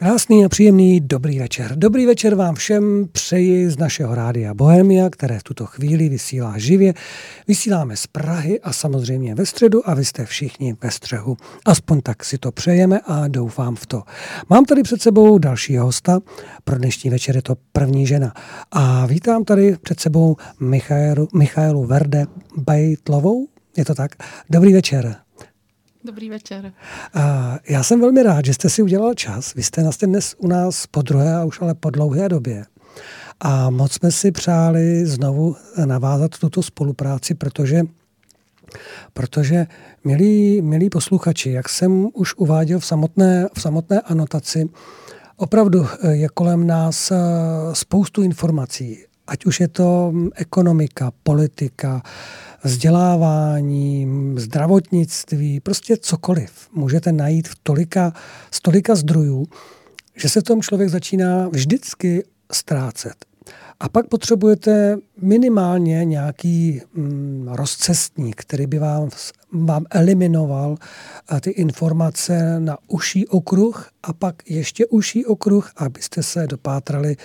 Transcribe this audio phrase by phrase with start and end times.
[0.00, 1.72] Krásný a příjemný dobrý večer.
[1.76, 6.94] Dobrý večer vám všem přeji z našeho rádia Bohemia, které v tuto chvíli vysílá živě.
[7.48, 11.36] Vysíláme z Prahy a samozřejmě ve středu a vy jste všichni ve střehu.
[11.66, 14.02] Aspoň tak si to přejeme a doufám v to.
[14.50, 16.20] Mám tady před sebou dalšího hosta.
[16.64, 18.32] Pro dnešní večer je to první žena.
[18.70, 22.26] A vítám tady před sebou Michaelu, Michaelu Verde
[22.56, 23.48] Bajtlovou.
[23.76, 24.10] Je to tak?
[24.50, 25.27] Dobrý večer.
[26.08, 26.72] Dobrý večer.
[27.68, 29.54] Já jsem velmi rád, že jste si udělal čas.
[29.54, 32.64] Vy jste dnes u nás po druhé a už ale po dlouhé době.
[33.40, 37.82] A moc jsme si přáli znovu navázat tuto spolupráci, protože
[39.12, 39.66] Protože,
[40.04, 44.68] milí, milí posluchači, jak jsem už uváděl v samotné, v samotné anotaci,
[45.36, 47.16] opravdu je kolem nás eh,
[47.72, 49.04] spoustu informací.
[49.26, 52.02] Ať už je to ekonomika, politika,
[52.64, 56.68] vzdělávání, zdravotnictví, prostě cokoliv.
[56.72, 58.12] Můžete najít v tolika,
[58.50, 59.46] z tolika zdrojů,
[60.16, 63.14] že se tom člověk začíná vždycky ztrácet.
[63.80, 69.10] A pak potřebujete minimálně nějaký mm, rozcestník, který by vám,
[69.52, 70.76] vám eliminoval
[71.40, 77.16] ty informace na uší okruh a pak ještě uší okruh, abyste se dopátrali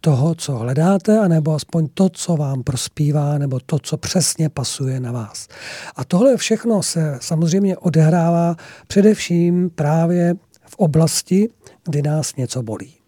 [0.00, 5.12] toho, co hledáte, anebo aspoň to, co vám prospívá, nebo to, co přesně pasuje na
[5.12, 5.48] vás.
[5.96, 10.34] A tohle všechno se samozřejmě odehrává především právě
[10.66, 11.48] v oblasti,
[11.84, 12.99] kdy nás něco bolí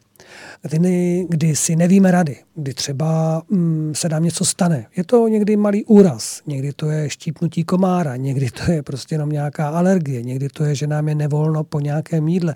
[0.64, 4.86] dny, kdy si nevíme rady, kdy třeba mm, se nám něco stane.
[4.96, 9.30] Je to někdy malý úraz, někdy to je štípnutí komára, někdy to je prostě jenom
[9.30, 12.54] nějaká alergie, někdy to je, že nám je nevolno po nějakém jídle.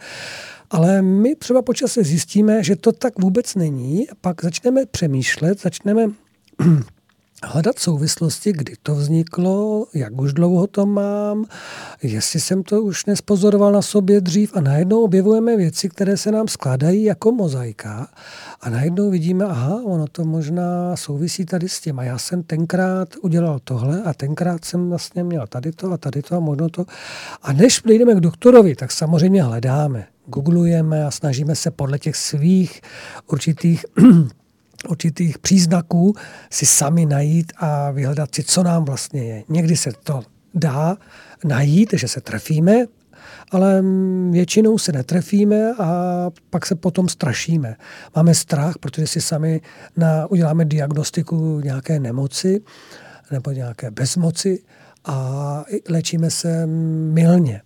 [0.70, 6.11] Ale my třeba počasí zjistíme, že to tak vůbec není pak začneme přemýšlet, začneme
[7.45, 11.45] hledat souvislosti, kdy to vzniklo, jak už dlouho to mám,
[12.03, 16.48] jestli jsem to už nespozoroval na sobě dřív a najednou objevujeme věci, které se nám
[16.48, 18.09] skládají jako mozaika
[18.61, 23.09] a najednou vidíme, aha, ono to možná souvisí tady s tím a já jsem tenkrát
[23.23, 26.84] udělal tohle a tenkrát jsem vlastně měl tady to a tady to a možno to.
[27.43, 32.81] A než jdeme k doktorovi, tak samozřejmě hledáme, googlujeme a snažíme se podle těch svých
[33.27, 33.84] určitých
[34.88, 36.14] určitých příznaků
[36.50, 39.44] si sami najít a vyhledat si, co nám vlastně je.
[39.48, 40.22] Někdy se to
[40.54, 40.97] dá
[41.44, 42.87] najít, že se trefíme,
[43.50, 43.82] ale
[44.31, 45.91] většinou se netrefíme a
[46.50, 47.76] pak se potom strašíme.
[48.16, 49.60] Máme strach, protože si sami
[49.97, 52.62] na, uděláme diagnostiku nějaké nemoci
[53.31, 54.62] nebo nějaké bezmoci
[55.06, 57.62] a léčíme se milně.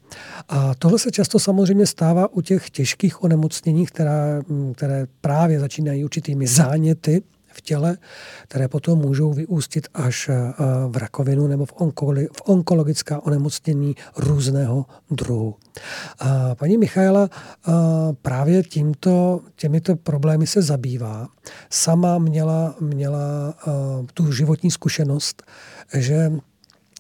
[0.49, 4.43] A tohle se často samozřejmě stává u těch těžkých onemocnění, která,
[4.75, 7.97] které právě začínají určitými záněty v těle,
[8.43, 10.31] které potom můžou vyústit až
[10.89, 15.55] v rakovinu nebo v, onkoli, v onkologická onemocnění různého druhu.
[16.19, 17.31] A paní Michaela
[18.23, 21.29] právě tímto, těmito problémy se zabývá.
[21.71, 23.55] Sama měla, měla
[24.15, 25.43] tu životní zkušenost,
[25.95, 26.33] že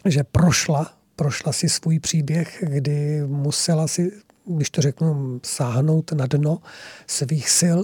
[0.05, 4.12] že prošla, prošla si svůj příběh, kdy musela si,
[4.47, 6.59] když to řeknu, sáhnout na dno
[7.06, 7.78] svých sil,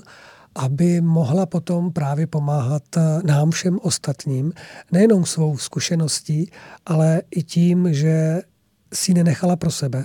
[0.55, 2.82] aby mohla potom právě pomáhat
[3.25, 4.53] nám všem ostatním,
[4.93, 6.50] nejenom svou zkušeností,
[6.87, 8.43] ale i tím, že
[8.94, 10.05] si nenechala pro sebe,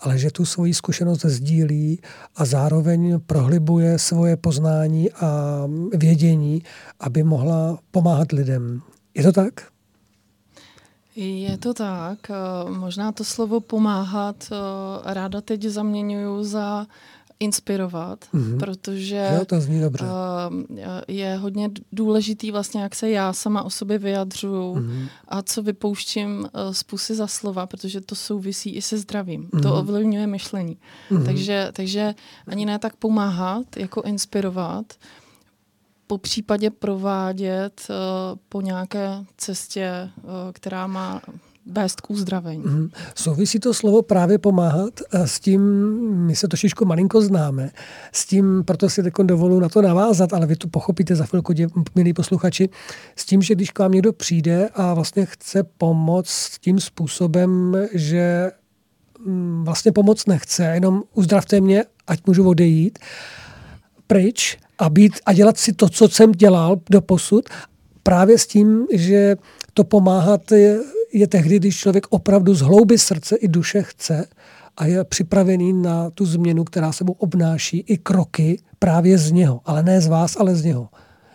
[0.00, 2.00] ale že tu svoji zkušenost sdílí
[2.36, 5.62] a zároveň prohlibuje svoje poznání a
[5.94, 6.62] vědění,
[7.00, 8.80] aby mohla pomáhat lidem.
[9.14, 9.77] Je to tak?
[11.18, 12.30] Je to tak.
[12.30, 16.86] Eh, možná to slovo pomáhat eh, ráda teď zaměňuju za
[17.40, 18.58] inspirovat, mm-hmm.
[18.58, 20.04] protože jo, to zní dobře.
[20.04, 25.08] Eh, je hodně důležitý vlastně, jak se já sama o sobě vyjadřuju mm-hmm.
[25.28, 29.42] a co vypouštím z pusy za slova, protože to souvisí i se zdravím.
[29.42, 29.62] Mm-hmm.
[29.62, 30.76] To ovlivňuje myšlení.
[31.10, 31.24] Mm-hmm.
[31.24, 32.14] Takže, takže
[32.46, 34.86] ani ne tak pomáhat, jako inspirovat
[36.08, 37.96] po případě provádět uh,
[38.48, 41.20] po nějaké cestě, uh, která má
[41.66, 42.62] vést k uzdravení.
[42.66, 42.90] Mm.
[43.14, 45.60] Souvisí to slovo právě pomáhat s tím,
[46.26, 47.70] my se trošičku malinko známe,
[48.12, 51.52] s tím, proto si teď dovolu na to navázat, ale vy to pochopíte za chvilku,
[51.52, 52.68] dě, milí posluchači,
[53.16, 58.50] s tím, že když k vám někdo přijde a vlastně chce pomoct tím způsobem, že
[59.26, 62.98] mm, vlastně pomoc nechce, jenom uzdravte mě, ať můžu odejít,
[64.08, 67.48] pryč, a, být, a dělat si to, co jsem dělal do posud,
[68.02, 69.36] právě s tím, že
[69.74, 70.78] to pomáhat je,
[71.12, 74.26] je tehdy, když člověk opravdu z hlouby srdce i duše chce
[74.76, 79.82] a je připravený na tu změnu, která sebou obnáší i kroky právě z něho, ale
[79.82, 80.88] ne z vás, ale z něho.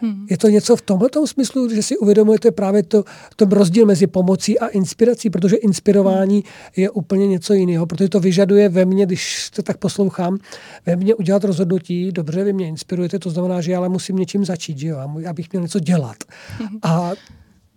[0.04, 0.28] Hmm.
[0.30, 3.04] Je to něco v tomhle smyslu, že si uvědomujete právě to,
[3.36, 6.44] to rozdíl mezi pomocí a inspirací, protože inspirování hmm.
[6.76, 10.38] je úplně něco jiného, protože to vyžaduje ve mně, když to tak poslouchám,
[10.86, 14.46] ve mně udělat rozhodnutí, dobře, vy mě inspirujete, to znamená, že já ale musím něčím
[14.46, 14.98] začít, že jo,
[15.30, 16.18] abych měl něco dělat.
[16.60, 16.80] Hmm.
[16.82, 17.12] A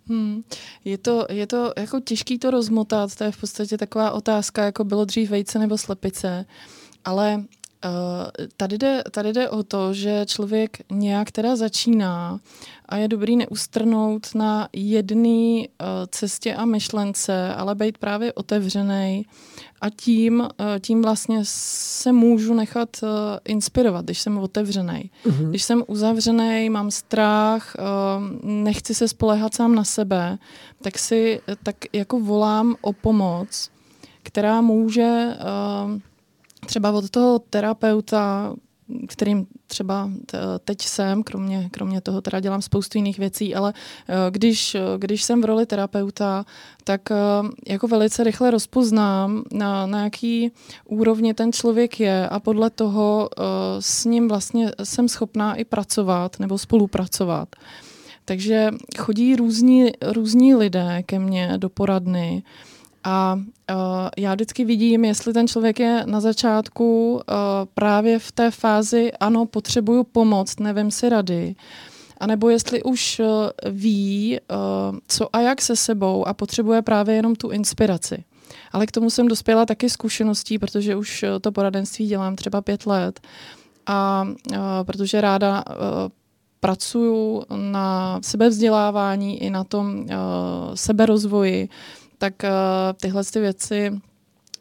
[0.09, 0.43] Hmm.
[0.85, 4.83] Je, to, je to jako těžký to rozmotat, to je v podstatě taková otázka, jako
[4.83, 6.45] bylo dřív vejce nebo slepice,
[7.05, 7.43] ale
[8.57, 12.39] tady, jde, tady jde o to, že člověk nějak teda začíná
[12.85, 15.65] a je dobrý neustrnout na jedné uh,
[16.09, 19.25] cestě a myšlence, ale být právě otevřený
[19.81, 20.47] a tím, uh,
[20.79, 23.09] tím vlastně se můžu nechat uh,
[23.45, 25.11] inspirovat, když jsem otevřený.
[25.25, 25.49] Uh-huh.
[25.49, 30.37] Když jsem uzavřený, mám strach, uh, nechci se spolehat sám na sebe,
[30.81, 33.69] tak si tak jako volám o pomoc,
[34.23, 35.27] která může
[35.85, 35.99] uh,
[36.65, 38.53] třeba od toho terapeuta,
[39.07, 40.09] kterým třeba
[40.65, 43.73] teď jsem, kromě, kromě toho teda dělám spoustu jiných věcí, ale
[44.07, 46.45] eh, když, když jsem v roli terapeuta,
[46.83, 47.15] tak eh,
[47.67, 50.51] jako velice rychle rozpoznám, na, na jaký
[50.85, 53.41] úrovni ten člověk je a podle toho eh,
[53.79, 57.49] s ním vlastně jsem schopná i pracovat nebo spolupracovat.
[58.25, 62.43] Takže chodí různí, různí lidé ke mně do poradny,
[63.07, 63.75] a uh,
[64.17, 67.21] já vždycky vidím, jestli ten člověk je na začátku uh,
[67.73, 71.55] právě v té fázi, ano, potřebuju pomoc, nevím si rady,
[72.17, 73.25] anebo jestli už uh,
[73.71, 78.23] ví, uh, co a jak se sebou a potřebuje právě jenom tu inspiraci.
[78.71, 83.19] Ale k tomu jsem dospěla taky zkušeností, protože už to poradenství dělám třeba pět let.
[83.85, 85.75] A uh, protože ráda uh,
[86.59, 90.05] pracuju na sebevzdělávání i na tom uh,
[90.73, 91.69] seberozvoji,
[92.17, 92.49] tak uh,
[93.01, 94.01] tyhle ty věci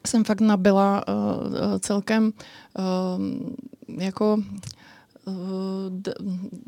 [0.07, 2.33] jsem fakt nabila uh, celkem
[2.79, 4.39] uh, jako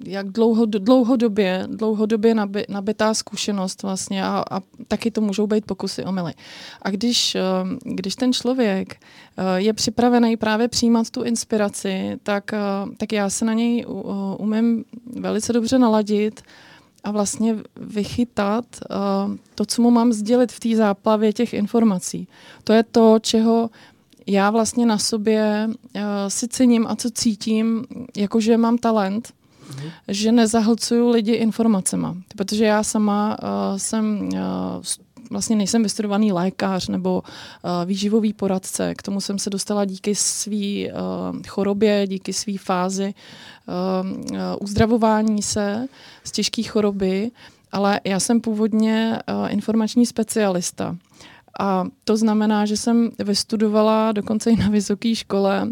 [0.04, 6.04] jak dlouho, dlouhodobě, dlouhodobě nabi, nabitá zkušenost vlastně a, a taky to můžou být pokusy
[6.04, 6.32] omily.
[6.82, 7.36] A když,
[7.84, 9.00] když ten člověk
[9.56, 12.50] je připravený právě přijímat tu inspiraci, tak,
[12.96, 13.86] tak já se na něj
[14.38, 14.84] umím
[15.20, 16.42] velice dobře naladit
[17.04, 22.28] a vlastně vychytat uh, to, co mu mám sdělit v té záplavě těch informací.
[22.64, 23.70] To je to, čeho
[24.26, 27.86] já vlastně na sobě uh, si cením a co cítím,
[28.16, 29.90] jakože mám talent, mm-hmm.
[30.08, 32.16] že nezahlcuju lidi informacema.
[32.36, 33.48] Protože já sama uh,
[33.78, 34.38] jsem uh,
[35.30, 38.94] vlastně nejsem vystudovaný lékař nebo uh, výživový poradce.
[38.94, 43.14] K tomu jsem se dostala díky své uh, chorobě, díky své fázi
[43.68, 45.86] uh, uh, uzdravování se
[46.24, 47.30] z těžké choroby,
[47.72, 50.96] ale já jsem původně uh, informační specialista.
[51.60, 55.68] A to znamená, že jsem vystudovala dokonce i na vysoké škole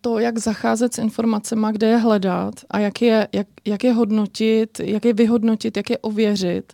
[0.00, 4.80] to, jak zacházet s informacemi, kde je hledat a jak je, jak, jak je hodnotit,
[4.80, 6.72] jak je vyhodnotit, jak je ověřit.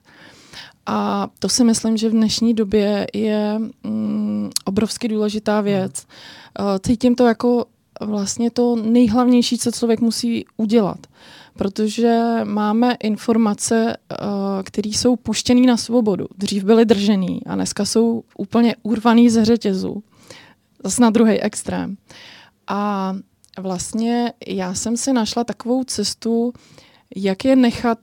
[0.86, 6.06] A to si myslím, že v dnešní době je mm, obrovsky důležitá věc.
[6.60, 7.64] Uh, cítím to jako
[8.00, 10.98] vlastně to nejhlavnější, co člověk musí udělat.
[11.56, 14.16] Protože máme informace, uh,
[14.62, 16.26] které jsou puštěné na svobodu.
[16.38, 20.02] Dřív byly držený a dneska jsou úplně urvaný ze řetězu.
[20.84, 21.96] Zase na druhý extrém.
[22.66, 23.14] A
[23.58, 26.52] vlastně já jsem si našla takovou cestu,
[27.16, 27.98] jak je nechat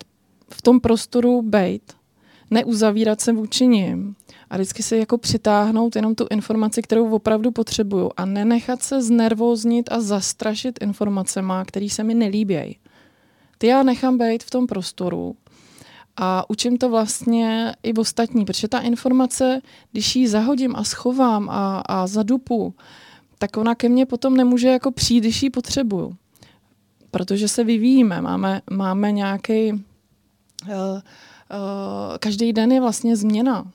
[0.50, 1.97] v tom prostoru být
[2.52, 4.16] neuzavírat se vůči nim
[4.50, 9.92] a vždycky si jako přitáhnout jenom tu informaci, kterou opravdu potřebuju a nenechat se znervoznit
[9.92, 12.78] a zastrašit informacema, které se mi nelíbějí.
[13.58, 15.36] Ty já nechám být v tom prostoru
[16.18, 19.62] a učím to vlastně i v ostatní, protože ta informace,
[19.92, 22.74] když ji zahodím a schovám a, a zadupu,
[23.38, 26.16] tak ona ke mně potom nemůže jako přijít, když ji potřebuju.
[27.12, 29.80] Protože se vyvíjíme, máme, máme nějaký uh,
[30.68, 31.02] uh,
[32.20, 33.72] každý den je vlastně změna.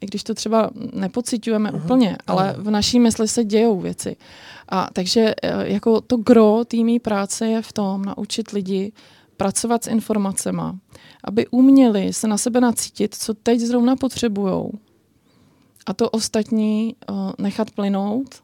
[0.00, 1.84] I když to třeba nepocitujeme uh-huh.
[1.84, 4.16] úplně, ale v naší mysli se dějou věci.
[4.68, 8.92] A takže uh, jako to gro týmí práce je v tom naučit lidi
[9.36, 10.62] pracovat s informacemi,
[11.24, 14.72] aby uměli se na sebe nacítit, co teď zrovna potřebujou.
[15.86, 18.42] A to ostatní uh, nechat plynout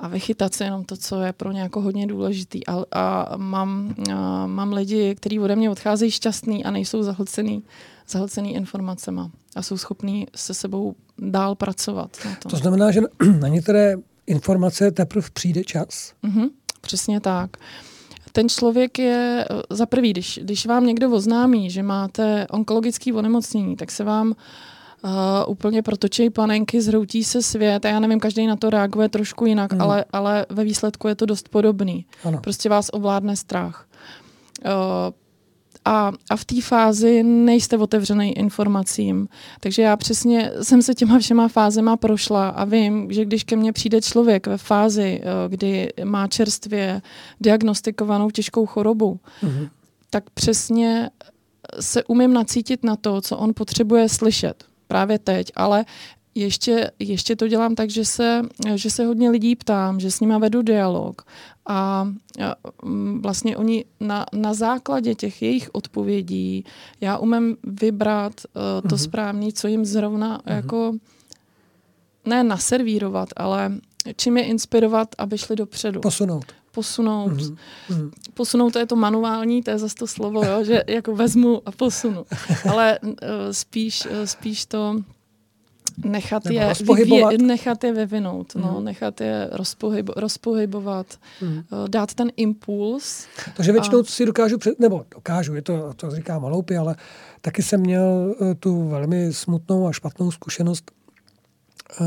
[0.00, 2.66] a vychytat si jenom to, co je pro ně jako hodně důležitý.
[2.66, 7.62] A, a mám, a mám lidi, kteří ode mě odcházejí šťastný a nejsou zahlcený,
[8.08, 12.18] zahlcený informacema a jsou schopní se sebou dál pracovat.
[12.24, 12.50] Na tom.
[12.50, 13.00] To znamená, že
[13.40, 13.94] na některé
[14.26, 16.12] informace teprve přijde čas?
[16.24, 17.50] Mm-hmm, přesně tak.
[18.32, 23.90] Ten člověk je, za prvý, když, když vám někdo oznámí, že máte onkologické onemocnění, tak
[23.90, 24.34] se vám uh,
[25.04, 25.10] uh,
[25.46, 29.72] úplně protočí panenky, zhroutí se svět a já nevím, každý na to reaguje trošku jinak,
[29.72, 29.80] mm.
[29.80, 32.06] ale, ale ve výsledku je to dost podobný.
[32.24, 32.38] Ano.
[32.42, 33.86] Prostě vás ovládne strach.
[35.84, 39.28] a, a v té fázi nejste otevřený informacím.
[39.60, 43.72] Takže já přesně jsem se těma všema fázema prošla a vím, že když ke mně
[43.72, 47.02] přijde člověk ve fázi, kdy má čerstvě
[47.40, 49.68] diagnostikovanou těžkou chorobu, mm-hmm.
[50.10, 51.10] tak přesně
[51.80, 55.84] se umím nacítit na to, co on potřebuje slyšet právě teď, ale
[56.34, 58.42] ještě, ještě to dělám tak, že se,
[58.74, 61.22] že se hodně lidí ptám, že s nima vedu dialog
[61.66, 62.08] a,
[62.84, 66.64] mm, vlastně oni na, na základě těch jejich odpovědí
[67.00, 69.04] já umím vybrat uh, to mm-hmm.
[69.04, 70.54] správné, co jim zrovna mm-hmm.
[70.54, 70.92] jako
[72.24, 73.72] ne naservírovat, ale
[74.16, 76.00] čím je inspirovat, aby šli dopředu.
[76.00, 77.32] Posunout posunout.
[77.32, 78.10] Mm-hmm.
[78.34, 81.72] Posunout to je to manuální, to je zase to slovo, jo, že jako vezmu a
[81.72, 82.26] posunu.
[82.70, 83.12] Ale uh,
[83.50, 84.96] spíš, uh, spíš to
[86.04, 88.62] nechat je, vyvě, nechat je vyvinout, mm.
[88.62, 88.84] no, mhm.
[88.84, 91.06] nechat je rozpohybo, rozpohybovat,
[91.42, 91.56] mm.
[91.56, 93.26] uh, dát ten impuls.
[93.56, 94.04] Takže většinou a...
[94.04, 96.96] si dokážu, před, nebo dokážu, je to, to říkám hloupě, ale
[97.40, 100.90] taky jsem měl uh, tu velmi smutnou a špatnou zkušenost
[102.00, 102.06] uh,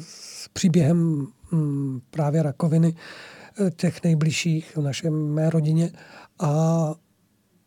[0.00, 2.94] s příběhem um, právě rakoviny,
[3.76, 5.90] těch nejbližších v našem mé rodině
[6.38, 6.94] a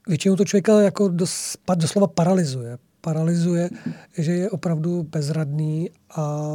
[0.08, 2.78] většinou to člověka jako dos, doslova paralyzuje.
[3.02, 3.70] Paralyzuje,
[4.18, 6.48] že je opravdu bezradný a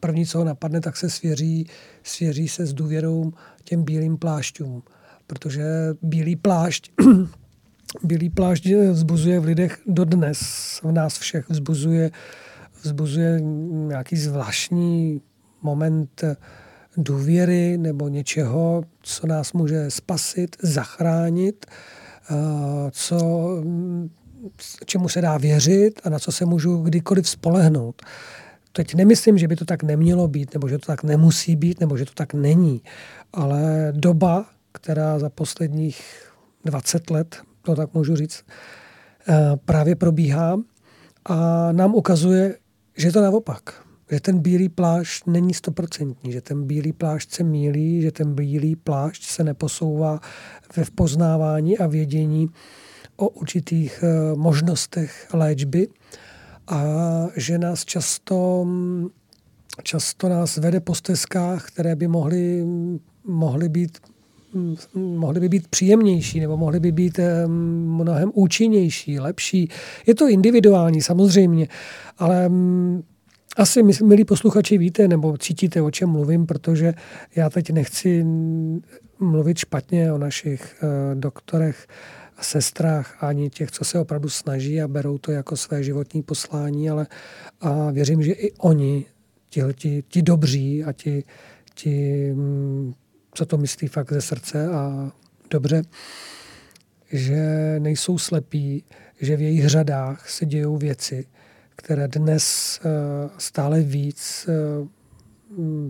[0.00, 1.66] první, co ho napadne, tak se svěří,
[2.02, 3.32] svěří se s důvěrou
[3.64, 4.82] těm bílým plášťům.
[5.26, 5.64] Protože
[6.02, 6.92] bílý plášť
[8.02, 10.40] Bílý plášť vzbuzuje v lidech dodnes,
[10.82, 12.10] v nás všech vzbuzuje,
[12.82, 13.40] vzbuzuje
[13.86, 15.20] nějaký zvláštní
[15.62, 16.24] moment
[16.96, 21.66] důvěry nebo něčeho, co nás může spasit, zachránit,
[22.30, 22.34] eh,
[22.90, 23.48] co,
[24.86, 28.02] čemu se dá věřit a na co se můžu kdykoliv spolehnout.
[28.72, 31.96] Teď nemyslím, že by to tak nemělo být, nebo že to tak nemusí být, nebo
[31.96, 32.82] že to tak není,
[33.32, 36.32] ale doba, která za posledních
[36.64, 38.44] 20 let, to tak můžu říct,
[39.28, 39.34] eh,
[39.64, 40.60] právě probíhá
[41.24, 42.56] a nám ukazuje,
[42.96, 43.82] že je to naopak
[44.12, 48.76] že ten bílý plášť není stoprocentní, že ten bílý plášť se mílí, že ten bílý
[48.76, 50.20] plášť se neposouvá
[50.76, 52.48] ve poznávání a vědění
[53.16, 55.88] o určitých eh, možnostech léčby
[56.68, 56.82] a
[57.36, 58.66] že nás často,
[59.82, 62.64] často nás vede po stezkách, které by mohly,
[63.24, 63.98] mohly být
[64.94, 69.68] mohly by být příjemnější nebo mohly by být eh, mnohem účinnější, lepší.
[70.06, 71.68] Je to individuální samozřejmě,
[72.18, 72.50] ale
[73.56, 76.94] asi, milí posluchači, víte nebo cítíte, o čem mluvím, protože
[77.36, 78.24] já teď nechci
[79.18, 81.86] mluvit špatně o našich uh, doktorech
[82.36, 86.90] a sestrách, ani těch, co se opravdu snaží a berou to jako své životní poslání,
[86.90, 87.06] ale
[87.60, 89.04] a věřím, že i oni,
[89.48, 91.24] ti, ti, ti dobří a ti,
[91.74, 92.92] ti, mm,
[93.34, 95.12] co to myslí fakt ze srdce a
[95.50, 95.82] dobře,
[97.12, 97.36] že
[97.78, 98.84] nejsou slepí,
[99.20, 101.26] že v jejich řadách se dějou věci,
[101.82, 102.88] které dnes eh,
[103.38, 104.88] stále víc eh,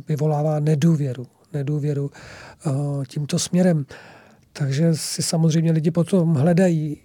[0.09, 2.11] vyvolává nedůvěru, nedůvěru
[2.67, 2.71] eh,
[3.09, 3.87] tímto směrem.
[4.53, 7.01] Takže si samozřejmě lidi potom hledají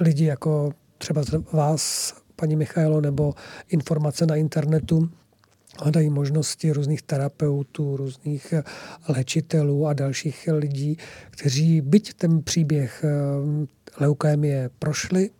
[0.00, 3.34] lidi jako třeba vás, paní Michailo, nebo
[3.68, 5.10] informace na internetu,
[5.80, 8.54] hledají možnosti různých terapeutů, různých
[9.08, 10.98] léčitelů a dalších lidí,
[11.30, 13.04] kteří byť ten příběh
[14.00, 15.30] leukémie prošli,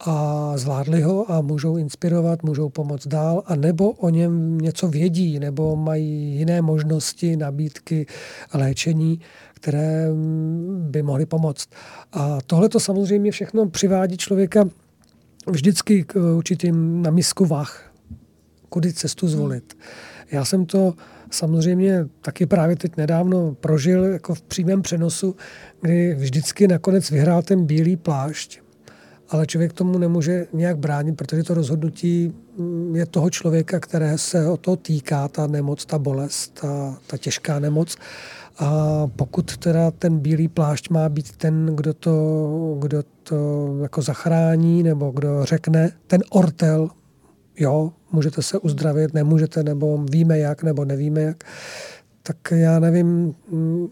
[0.00, 5.38] a zvládli ho a můžou inspirovat, můžou pomoct dál, a nebo o něm něco vědí,
[5.38, 8.06] nebo mají jiné možnosti, nabídky
[8.54, 9.20] léčení,
[9.54, 11.68] které mm, by mohly pomoct.
[12.12, 14.68] A tohle to samozřejmě všechno přivádí člověka
[15.46, 17.92] vždycky k určitým na misku vach,
[18.68, 19.76] kudy cestu zvolit.
[20.32, 20.94] Já jsem to
[21.30, 25.36] samozřejmě taky právě teď nedávno prožil jako v přímém přenosu,
[25.80, 28.65] kdy vždycky nakonec vyhrál ten bílý plášť
[29.28, 34.48] ale člověk tomu nemůže nějak bránit, protože to rozhodnutí mm, je toho člověka, které se
[34.48, 37.96] o to týká, ta nemoc, ta bolest, ta, ta těžká nemoc.
[38.58, 44.82] A pokud teda ten bílý plášť má být ten, kdo to, kdo to jako zachrání,
[44.82, 46.90] nebo kdo řekne, ten ortel,
[47.58, 51.44] jo, můžete se uzdravit, nemůžete, nebo víme jak, nebo nevíme jak,
[52.22, 53.88] tak já nevím, mm,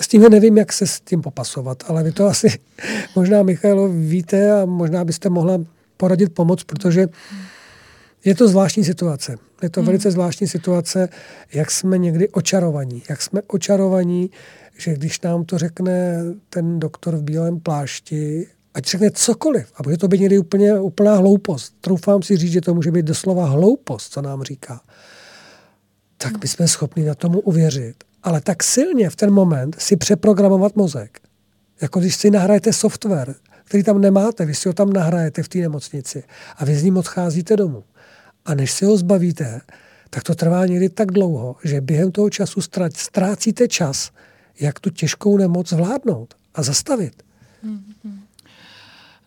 [0.00, 2.48] s tím nevím, jak se s tím popasovat, ale vy to asi
[3.16, 5.58] možná, Michailo, víte a možná byste mohla
[5.96, 7.06] poradit pomoc, protože
[8.24, 9.36] je to zvláštní situace.
[9.62, 9.86] Je to hmm.
[9.86, 11.08] velice zvláštní situace,
[11.52, 13.02] jak jsme někdy očarovaní.
[13.08, 14.30] Jak jsme očarovaní,
[14.78, 19.96] že když nám to řekne ten doktor v bílém plášti, ať řekne cokoliv, a bude
[19.96, 21.74] to být někdy úplně úplná hloupost.
[21.80, 24.80] Troufám si říct, že to může být doslova hloupost, co nám říká.
[26.16, 30.76] Tak my jsme schopni na tomu uvěřit ale tak silně v ten moment si přeprogramovat
[30.76, 31.20] mozek,
[31.80, 33.34] Jako když si nahrajete software,
[33.64, 36.22] který tam nemáte, vy si ho tam nahrajete v té nemocnici
[36.56, 37.84] a vy s ním odcházíte domů.
[38.44, 39.60] A než si ho zbavíte,
[40.10, 42.60] tak to trvá někdy tak dlouho, že během toho času
[42.92, 44.10] ztrácíte čas,
[44.60, 47.22] jak tu těžkou nemoc zvládnout a zastavit.
[47.64, 48.18] Mm-hmm.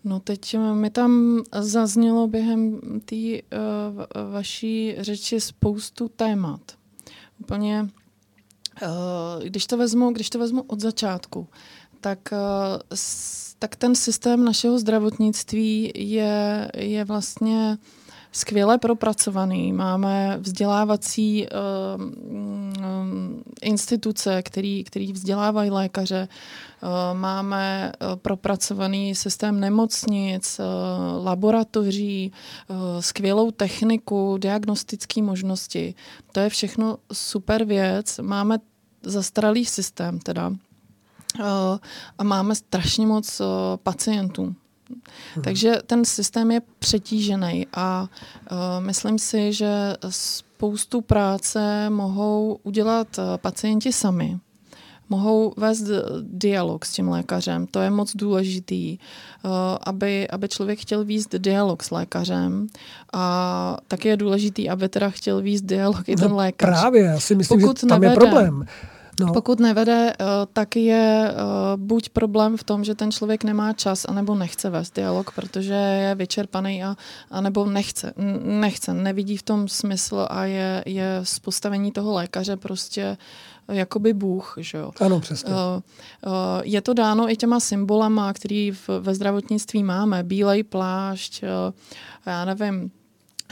[0.04, 6.62] No teď mi tam zaznělo během té uh, vaší řeči spoustu témat.
[7.40, 7.88] Úplně,
[9.44, 11.48] když, to vezmu, když to vezmu od začátku,
[12.02, 12.20] tak,
[12.94, 17.78] s, tak ten systém našeho zdravotnictví je, je vlastně
[18.34, 19.74] skvěle propracovaný.
[19.74, 21.48] Máme vzdělávací
[21.96, 26.28] um, instituce, který, který vzdělávají lékaře.
[26.84, 32.32] Uh, máme uh, propracovaný systém nemocnic, uh, laboratoří,
[32.68, 35.96] uh, skvělou techniku, diagnostické možnosti.
[36.32, 38.20] To je všechno super věc.
[38.22, 38.58] Máme
[39.04, 40.48] zastaralý systém teda.
[40.48, 40.56] Uh,
[42.18, 43.48] a máme strašně moc uh,
[43.84, 44.56] pacientů
[44.90, 45.44] Hmm.
[45.44, 48.10] Takže ten systém je přetížený a
[48.52, 54.40] uh, myslím si, že spoustu práce mohou udělat uh, pacienti sami.
[55.10, 55.84] Mohou vést
[56.22, 57.68] dialog s tím lékařem.
[57.68, 58.98] To je moc důležitý,
[59.46, 59.52] uh,
[59.84, 62.68] aby, aby člověk chtěl výst dialog s lékařem.
[63.14, 66.80] A taky je důležitý, aby teda chtěl výst dialog i ten no lékař.
[66.80, 68.66] Právě, já si myslím, Pokud že tam nevede, je problém.
[69.20, 69.34] No.
[69.34, 71.36] Pokud nevede, eh, tak je eh,
[71.76, 76.16] buď problém v tom, že ten člověk nemá čas, anebo nechce vést dialog, protože je
[76.16, 76.96] vyčerpaný, a,
[77.32, 83.18] anebo nechce, nechce, nevidí v tom smysl a je, je z postavení toho lékaře prostě
[83.68, 84.56] jakoby Bůh.
[84.58, 84.92] Že jo?
[85.00, 85.54] Ano, přesně.
[86.64, 90.24] Je to dáno i těma symbolama, který v, ve zdravotnictví máme.
[90.24, 91.44] Bílej plášť,
[92.26, 92.92] já nevím,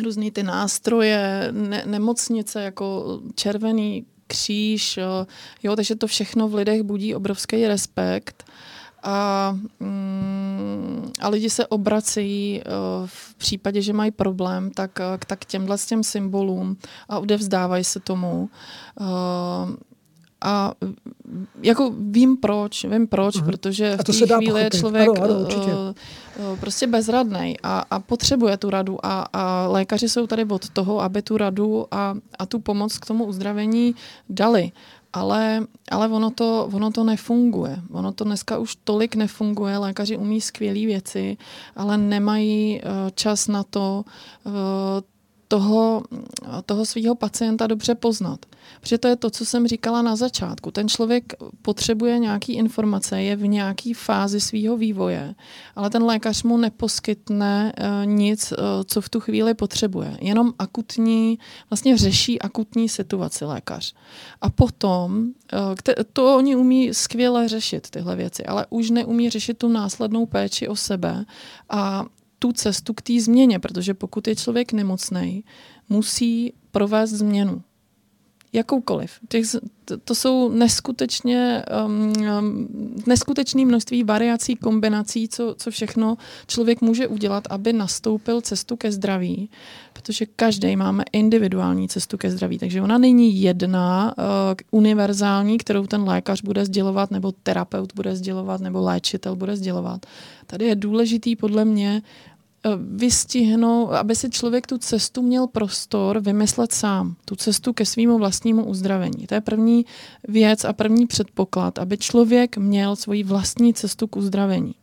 [0.03, 5.00] různý ty nástroje, ne, nemocnice jako červený kříž,
[5.64, 8.44] jo, takže to všechno v lidech budí obrovský respekt
[9.04, 12.62] a, mm, a lidi se obracejí
[13.06, 16.78] v případě, že mají problém, tak, tak k těmhle s těm symbolům
[17.10, 18.50] a odevzdávají se tomu.
[20.41, 20.74] A
[21.62, 23.45] jako vím proč, vím proč, mm-hmm.
[23.45, 25.93] protože v té chvíli je člověk ano, ano,
[26.39, 31.01] uh, prostě bezradný a, a potřebuje tu radu a, a lékaři jsou tady od toho,
[31.01, 33.95] aby tu radu a, a tu pomoc k tomu uzdravení
[34.30, 34.71] dali.
[35.13, 37.84] Ale, ale ono, to, ono to nefunguje.
[37.91, 39.77] Ono to dneska už tolik nefunguje.
[39.77, 41.38] Lékaři umí skvělé věci,
[41.75, 44.06] ale nemají uh, čas na to
[44.43, 44.54] uh,
[45.52, 46.04] toho,
[46.66, 48.46] toho svého pacienta dobře poznat.
[48.82, 50.72] Protože to je to, co jsem říkala na začátku.
[50.72, 55.36] Ten člověk potřebuje nějaké informace, je v nějaké fázi svého vývoje,
[55.76, 60.18] ale ten lékař mu neposkytne uh, nic, uh, co v tu chvíli potřebuje.
[60.22, 63.94] Jenom akutní, vlastně řeší akutní situaci lékař.
[64.42, 65.76] A potom, uh,
[66.14, 70.76] to oni umí skvěle řešit, tyhle věci, ale už neumí řešit tu následnou péči o
[70.76, 71.26] sebe
[71.70, 72.06] a
[72.41, 75.43] tu cestu k té změně, protože pokud je člověk nemocný,
[75.89, 77.62] musí provést změnu.
[78.54, 79.12] Jakoukoliv.
[79.30, 79.45] Těch,
[80.04, 82.67] to jsou neskutečně um, um,
[83.08, 89.49] neskutečné množství variací, kombinací, co, co všechno člověk může udělat, aby nastoupil cestu ke zdraví,
[89.93, 94.23] protože každý máme individuální cestu ke zdraví, takže ona není jedna uh,
[94.71, 100.06] univerzální, kterou ten lékař bude sdělovat, nebo terapeut bude sdělovat, nebo léčitel bude sdělovat.
[100.47, 102.01] Tady je důležitý podle mě
[102.78, 108.65] vystihnout, aby si člověk tu cestu měl prostor vymyslet sám, tu cestu ke svýmu vlastnímu
[108.65, 109.28] uzdravení.
[109.28, 109.86] To je první
[110.28, 114.76] věc a první předpoklad, aby člověk měl svoji vlastní cestu k uzdravení.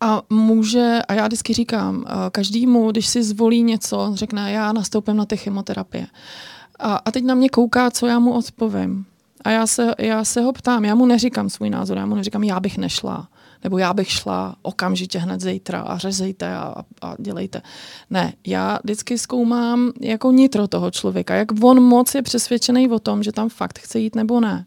[0.00, 5.16] A může, a já vždycky říkám, eh, každému, když si zvolí něco, řekne, já nastoupím
[5.16, 6.06] na ty chemoterapie.
[6.78, 9.04] A, a teď na mě kouká, co já mu odpovím.
[9.44, 12.44] A já se, já se ho ptám, já mu neříkám svůj názor, já mu neříkám,
[12.44, 13.28] já bych nešla
[13.64, 17.62] nebo já bych šla okamžitě hned zítra a řezejte a, a dělejte.
[18.10, 23.22] Ne, já vždycky zkoumám jako nitro toho člověka, jak on moc je přesvědčený o tom,
[23.22, 24.66] že tam fakt chce jít nebo ne.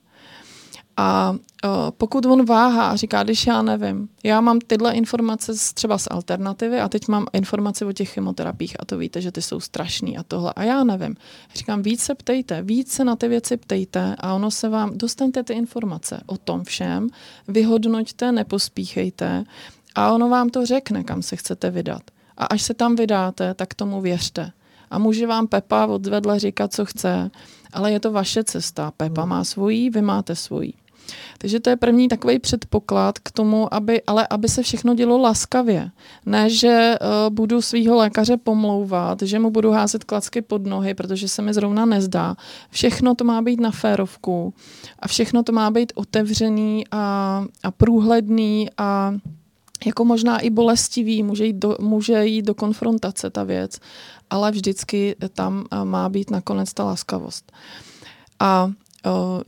[0.97, 5.73] A uh, pokud on váhá a říká, když já nevím, já mám tyhle informace z,
[5.73, 9.41] třeba z alternativy a teď mám informace o těch chemoterapiích a to víte, že ty
[9.41, 11.15] jsou strašný a tohle a já nevím.
[11.55, 15.43] Říkám, víc se ptejte, víc se na ty věci ptejte a ono se vám, dostaňte
[15.43, 17.09] ty informace o tom všem,
[17.47, 19.43] vyhodnoťte, nepospíchejte
[19.95, 22.01] a ono vám to řekne, kam se chcete vydat.
[22.37, 24.51] A až se tam vydáte, tak tomu věřte.
[24.89, 27.31] A může vám Pepa odvedle říkat, co chce,
[27.73, 28.91] ale je to vaše cesta.
[28.97, 30.73] Pepa má svojí, vy máte svojí.
[31.37, 35.91] Takže to je první takový předpoklad k tomu, aby, ale aby se všechno dělo laskavě.
[36.25, 41.27] Ne, že uh, budu svého lékaře pomlouvat, že mu budu házet klacky pod nohy, protože
[41.27, 42.35] se mi zrovna nezdá.
[42.69, 44.53] Všechno to má být na férovku
[44.99, 49.13] a všechno to má být otevřený a, a průhledný a
[49.85, 53.79] jako možná i bolestivý, může jít, do, může jít do konfrontace ta věc,
[54.29, 57.51] ale vždycky tam eh, má být nakonec ta laskavost.
[58.39, 58.71] A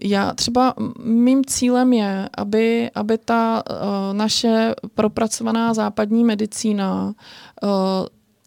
[0.01, 3.63] já třeba mým cílem je, aby, aby ta
[4.11, 7.13] naše propracovaná západní medicína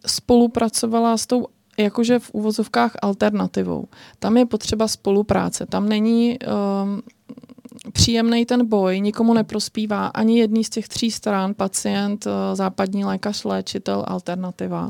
[0.07, 1.47] spolupracovala s tou
[1.79, 3.88] jakože v úvozovkách alternativou.
[4.18, 5.66] Tam je potřeba spolupráce.
[5.66, 7.03] Tam není um,
[7.92, 14.05] příjemný ten boj, nikomu neprospívá ani jedný z těch tří stran, pacient, západní lékař, léčitel,
[14.09, 14.87] alternativa.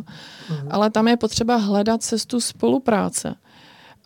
[0.51, 0.69] Mhm.
[0.71, 3.35] Ale tam je potřeba hledat cestu spolupráce.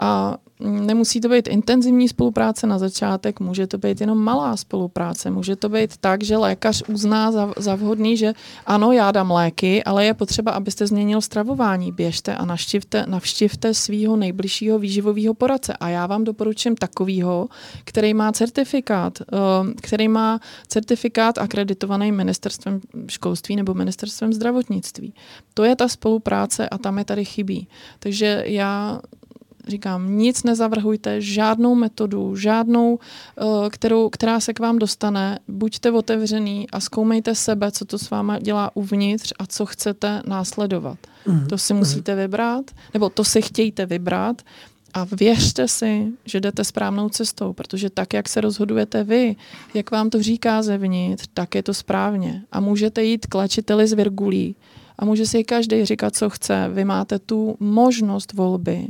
[0.02, 5.30] A nemusí to být intenzivní spolupráce na začátek, může to být jenom malá spolupráce.
[5.30, 8.32] Může to být tak, že lékař uzná za, za vhodný, že
[8.66, 11.92] ano, já dám léky, ale je potřeba, abyste změnil stravování.
[11.92, 15.72] Běžte a navštivte, navštivte svého nejbližšího výživového poradce.
[15.72, 17.48] A já vám doporučím takovýho,
[17.84, 19.36] který má certifikát, eh,
[19.82, 25.14] který má certifikát akreditovaný ministerstvem školství nebo ministerstvem zdravotnictví.
[25.54, 27.68] To je ta spolupráce a tam je tady chybí.
[27.98, 29.00] Takže já
[29.68, 35.38] říkám, nic nezavrhujte, žádnou metodu, žádnou, eh, kterou, která se k vám dostane.
[35.48, 40.98] Buďte otevřený a zkoumejte sebe, co to s váma dělá uvnitř a co chcete následovat.
[41.26, 41.46] Mm.
[41.46, 44.42] To si musíte vybrat, nebo to si chtějte vybrat
[44.94, 49.36] a věřte si, že jdete správnou cestou, protože tak, jak se rozhodujete vy,
[49.74, 52.42] jak vám to říká zevnitř, tak je to správně.
[52.52, 54.56] A můžete jít k léčiteli z virgulí
[54.98, 56.70] a může si každý říkat, co chce.
[56.72, 58.88] Vy máte tu možnost volby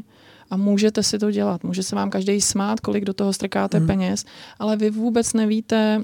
[0.53, 1.65] a můžete si to dělat.
[1.65, 3.87] Může se vám každý smát, kolik do toho strkáte mm.
[3.87, 4.25] peněz,
[4.59, 6.03] ale vy vůbec nevíte,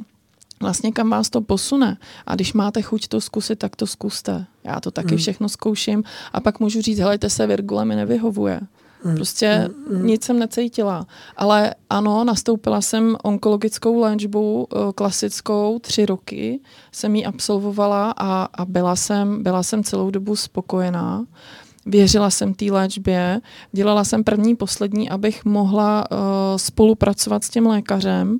[0.61, 1.96] vlastně kam vás to posune.
[2.26, 4.46] A když máte chuť to zkusit, tak to zkuste.
[4.64, 5.18] Já to taky mm.
[5.18, 8.61] všechno zkouším a pak můžu říct, helejte se, Virgule mi nevyhovuje.
[9.04, 9.14] Mm.
[9.14, 10.06] Prostě mm.
[10.06, 11.06] nic jsem necítila.
[11.37, 16.61] Ale ano, nastoupila jsem onkologickou léčbu eh, klasickou tři roky,
[16.92, 21.24] jsem ji absolvovala a, a byla, jsem, byla jsem celou dobu spokojená
[21.88, 23.40] věřila jsem té léčbě,
[23.72, 26.18] dělala jsem první, poslední, abych mohla uh,
[26.57, 28.38] spolupracovat s tím lékařem,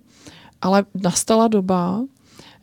[0.63, 2.01] ale nastala doba,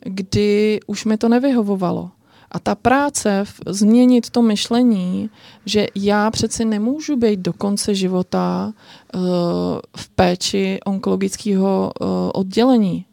[0.04, 2.10] kdy už mi to nevyhovovalo.
[2.52, 5.30] A ta práce, změnit to myšlení,
[5.66, 8.74] že já přeci nemůžu být do konce života
[9.16, 9.22] uh,
[9.98, 13.06] v péči onkologického uh, oddělení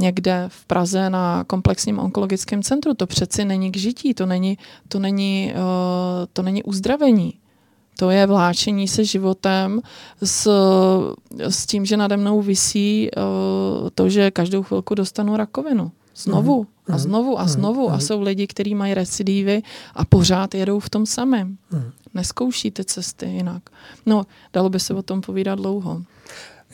[0.00, 2.94] někde v Praze na komplexním onkologickém centru.
[2.94, 4.58] To přeci není k žití, to není,
[4.88, 5.60] to není, uh,
[6.32, 7.34] to není uzdravení.
[7.98, 9.80] To je vláčení se životem
[10.22, 10.48] s,
[11.38, 15.92] s tím, že nade mnou visí uh, to, že každou chvilku dostanu rakovinu.
[16.16, 16.98] Znovu a mhm.
[16.98, 17.50] znovu a mhm.
[17.50, 17.88] znovu.
[17.88, 18.00] A mhm.
[18.00, 19.62] jsou lidi, kteří mají recidívy
[19.94, 21.56] a pořád jedou v tom samém.
[22.14, 23.62] Neskoušíte cesty jinak.
[24.06, 26.02] No, dalo by se o tom povídat dlouho.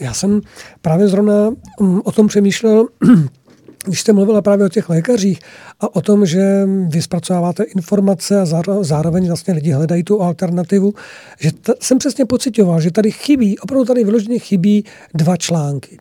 [0.00, 0.40] Já jsem
[0.82, 2.88] právě zrovna mm, o tom přemýšlel,
[3.85, 5.40] když jste mluvila právě o těch lékařích
[5.80, 8.46] a o tom, že vy zpracováváte informace a
[8.80, 10.94] zároveň vlastně lidi hledají tu alternativu,
[11.40, 15.98] že t- jsem přesně pocitoval, že tady chybí, opravdu tady vyloženě chybí dva články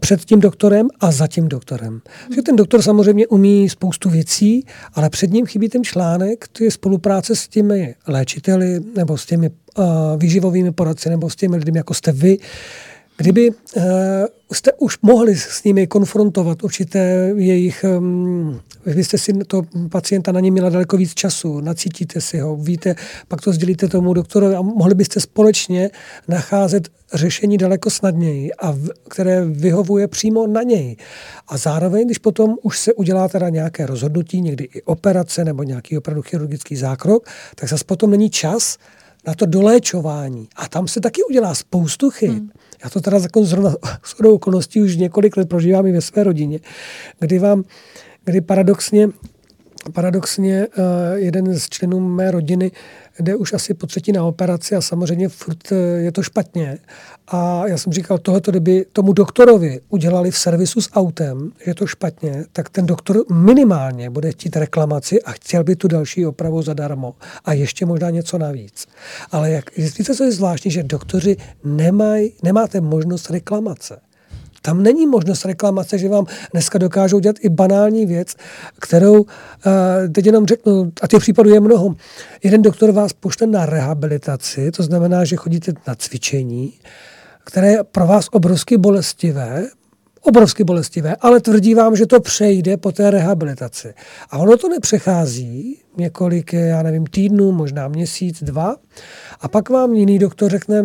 [0.00, 2.00] před tím doktorem a za tím doktorem.
[2.34, 6.70] Že ten doktor samozřejmě umí spoustu věcí, ale před ním chybí ten článek, to je
[6.70, 9.84] spolupráce s těmi léčiteli nebo s těmi uh,
[10.16, 12.38] výživovými poradci nebo s těmi lidmi, jako jste vy,
[13.18, 13.82] Kdyby uh,
[14.52, 20.40] jste už mohli s nimi konfrontovat určité jejich, um, vy jste si to pacienta na
[20.40, 22.94] ně měla daleko víc času, nacítíte si ho, víte,
[23.28, 25.90] pak to sdělíte tomu doktorovi a mohli byste společně
[26.28, 30.96] nacházet řešení daleko snadněji, a v, které vyhovuje přímo na něj.
[31.48, 35.98] A zároveň, když potom už se udělá teda nějaké rozhodnutí, někdy i operace nebo nějaký
[35.98, 38.78] opravdu chirurgický zákrok, tak zase potom není čas
[39.26, 40.48] na to doléčování.
[40.56, 42.30] A tam se taky udělá spoustu chyb.
[42.30, 42.50] Hmm.
[42.84, 43.70] Já to teda jako zrovna
[44.04, 46.60] s okolností už několik let prožívám i ve své rodině,
[47.20, 47.64] kdy vám,
[48.24, 49.08] kdy paradoxně
[49.92, 52.70] paradoxně uh, jeden z členů mé rodiny
[53.20, 56.78] jde už asi po třetí na operaci a samozřejmě furt eh, je to špatně.
[57.28, 61.86] A já jsem říkal, tohleto, kdyby tomu doktorovi udělali v servisu s autem, je to
[61.86, 67.14] špatně, tak ten doktor minimálně bude chtít reklamaci a chtěl by tu další opravu zadarmo.
[67.44, 68.86] A ještě možná něco navíc.
[69.30, 74.00] Ale jak, víte, co je zvláštní, že doktoři nemají, nemáte možnost reklamace.
[74.62, 78.34] Tam není možnost reklamace, že vám dneska dokážou dělat i banální věc,
[78.80, 79.26] kterou, uh,
[80.12, 81.94] teď jenom řeknu, a těch případů je mnoho.
[82.42, 86.72] Jeden doktor vás pošle na rehabilitaci, to znamená, že chodíte na cvičení,
[87.44, 89.66] které je pro vás obrovsky bolestivé,
[90.20, 93.94] obrovsky bolestivé, ale tvrdí vám, že to přejde po té rehabilitaci.
[94.30, 98.76] A ono to nepřechází několik, já nevím, týdnů, možná měsíc, dva.
[99.40, 100.84] A pak vám jiný doktor řekne,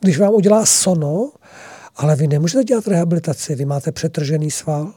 [0.00, 1.30] když vám udělá sono,
[1.96, 4.92] ale vy nemůžete dělat rehabilitaci, vy máte přetržený sval,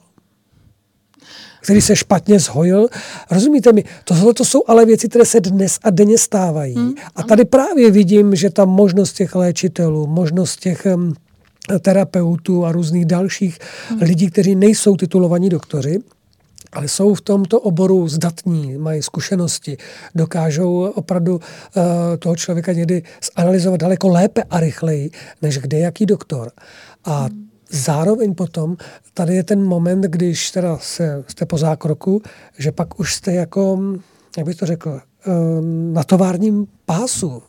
[1.61, 2.87] který se špatně zhojil.
[3.31, 3.83] Rozumíte mi?
[4.03, 6.75] Tohle to jsou ale věci, které se dnes a denně stávají.
[6.75, 10.87] Hmm, a tady právě vidím, že ta možnost těch léčitelů, možnost těch
[11.81, 13.59] terapeutů a různých dalších
[13.89, 13.99] hmm.
[14.01, 15.99] lidí, kteří nejsou titulovaní doktory,
[16.71, 19.77] ale jsou v tomto oboru zdatní, mají zkušenosti,
[20.15, 21.83] dokážou opravdu uh,
[22.19, 23.03] toho člověka někdy
[23.35, 26.51] zanalizovat daleko lépe a rychleji, než kde jaký doktor.
[27.05, 27.27] A
[27.69, 28.77] zároveň potom
[29.13, 32.21] tady je ten moment, když teda se, jste po zákroku,
[32.57, 33.79] že pak už jste jako,
[34.37, 35.33] jak bych to řekl, uh,
[35.93, 37.43] na továrním pásu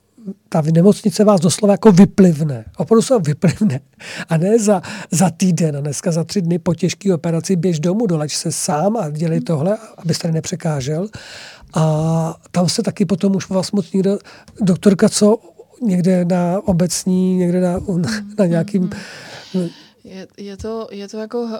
[0.48, 2.64] ta nemocnice vás doslova jako vyplivne.
[2.76, 3.80] Opravdu se vyplivne.
[4.28, 8.06] A ne za, za týden a dneska za tři dny po těžké operaci běž domů,
[8.06, 11.09] doleč se sám a dělej tohle, abyste nepřekážel.
[11.74, 14.18] A tam se taky potom už vás moc někdo,
[14.61, 15.38] doktorka, co
[15.83, 17.80] někde na obecní, někde na,
[18.38, 18.90] na nějakým...
[20.04, 21.50] Je, je, to, je to jako uh,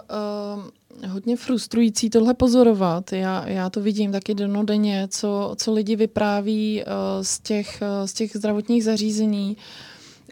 [1.07, 3.13] hodně frustrující tohle pozorovat.
[3.13, 8.13] Já, já to vidím taky denodenně, co, co lidi vypráví uh, z, těch, uh, z
[8.13, 9.57] těch zdravotních zařízení.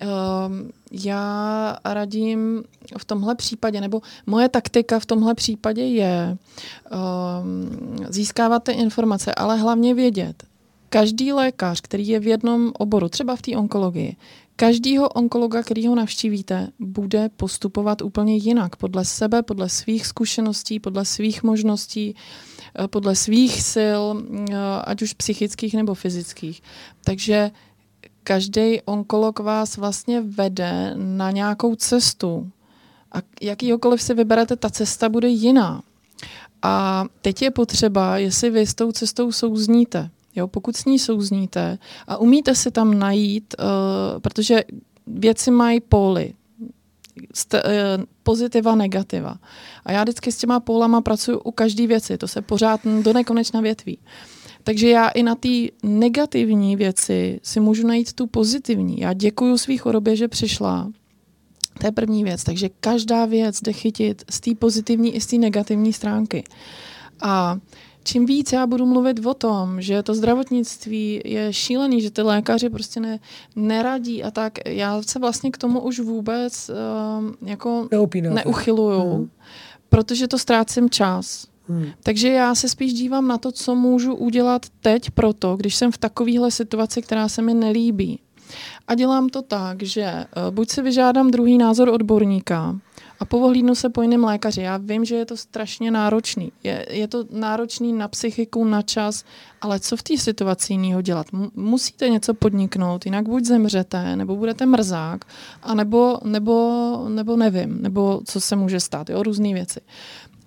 [0.02, 0.08] Uh,
[0.92, 2.64] já radím
[2.98, 6.38] v tomhle případě, nebo moje taktika v tomhle případě je
[6.92, 6.98] uh,
[8.10, 10.44] získávat ty informace, ale hlavně vědět,
[10.90, 14.16] každý lékař, který je v jednom oboru, třeba v té onkologii,
[14.56, 18.76] každýho onkologa, který ho navštívíte, bude postupovat úplně jinak.
[18.76, 25.14] Podle sebe, podle svých zkušeností, podle svých možností, eh, podle svých sil, eh, ať už
[25.14, 26.62] psychických nebo fyzických.
[27.04, 27.52] Takže
[28.24, 32.52] každý onkolog vás vlastně vede na nějakou cestu.
[33.12, 35.82] A jakýhokoliv si vyberete, ta cesta bude jiná.
[36.62, 40.10] A teď je potřeba, jestli vy s tou cestou souzníte.
[40.40, 44.64] Jo, pokud s ní souzníte a umíte si tam najít, uh, protože
[45.08, 46.34] věci mají póly,
[47.34, 49.36] st- uh, pozitiva, negativa.
[49.86, 53.62] A já vždycky s těma pólama pracuji u každé věci, to se pořád do nekonečna
[53.62, 53.98] větví.
[54.64, 55.50] Takže já i na té
[55.84, 59.00] negativní věci si můžu najít tu pozitivní.
[59.00, 60.92] Já děkuji svý chorobě, že přišla.
[61.80, 62.44] To je první věc.
[62.44, 66.44] Takže každá věc jde chytit z té pozitivní i z té negativní stránky.
[67.22, 67.60] A uh,
[68.04, 72.70] čím víc já budu mluvit o tom, že to zdravotnictví je šílený, že ty lékaři
[72.70, 73.20] prostě ne,
[73.56, 77.88] neradí a tak, já se vlastně k tomu už vůbec uh, jako
[78.34, 79.30] neuchyluju, hmm.
[79.90, 81.48] protože to ztrácím čas.
[81.68, 81.86] Hmm.
[82.04, 85.98] Takže já se spíš dívám na to, co můžu udělat teď proto, když jsem v
[85.98, 88.20] takovéhle situaci, která se mi nelíbí.
[88.88, 92.76] A dělám to tak, že uh, buď si vyžádám druhý názor odborníka,
[93.20, 94.62] a povohlídnu se po jiném lékaři.
[94.62, 96.52] Já vím, že je to strašně náročný.
[96.64, 99.24] Je, je to náročný na psychiku, na čas,
[99.62, 101.28] ale co v té situaci jiného dělat?
[101.34, 105.26] M- musíte něco podniknout, jinak buď zemřete, nebo budete mrzák,
[105.64, 109.80] a nebo, nebo, nebo nevím, nebo co se může stát, jo, různé věci.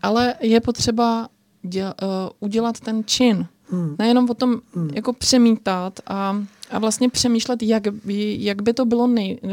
[0.03, 1.29] Ale je potřeba
[1.63, 2.09] děl, uh,
[2.41, 3.97] udělat ten čin, Hmm.
[3.99, 4.91] Nejenom o tom hmm.
[4.95, 9.51] jako přemítat a, a vlastně přemýšlet, jak by, jak by to bylo nej, uh,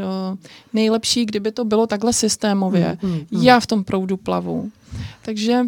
[0.72, 2.98] nejlepší, kdyby to bylo takhle systémově.
[3.00, 3.12] Hmm.
[3.12, 3.26] Hmm.
[3.32, 3.42] hmm.
[3.42, 4.70] Já v tom proudu plavu.
[5.22, 5.60] Takže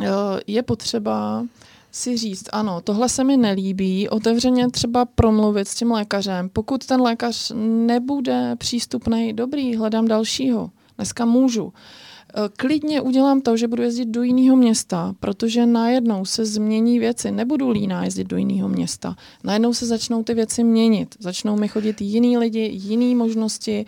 [0.00, 0.06] uh,
[0.46, 1.44] je potřeba
[1.92, 6.48] si říct, ano, tohle se mi nelíbí, otevřeně třeba promluvit s tím lékařem.
[6.48, 7.52] Pokud ten lékař
[7.86, 10.70] nebude přístupný, dobrý, hledám dalšího.
[10.96, 11.72] Dneska můžu.
[11.74, 12.07] Eh,
[12.56, 17.30] klidně udělám to, že budu jezdit do jiného města, protože najednou se změní věci.
[17.30, 19.16] Nebudu líná jezdit do jiného města.
[19.44, 21.14] Najednou se začnou ty věci měnit.
[21.18, 23.86] Začnou mi chodit jiní lidi, jiné možnosti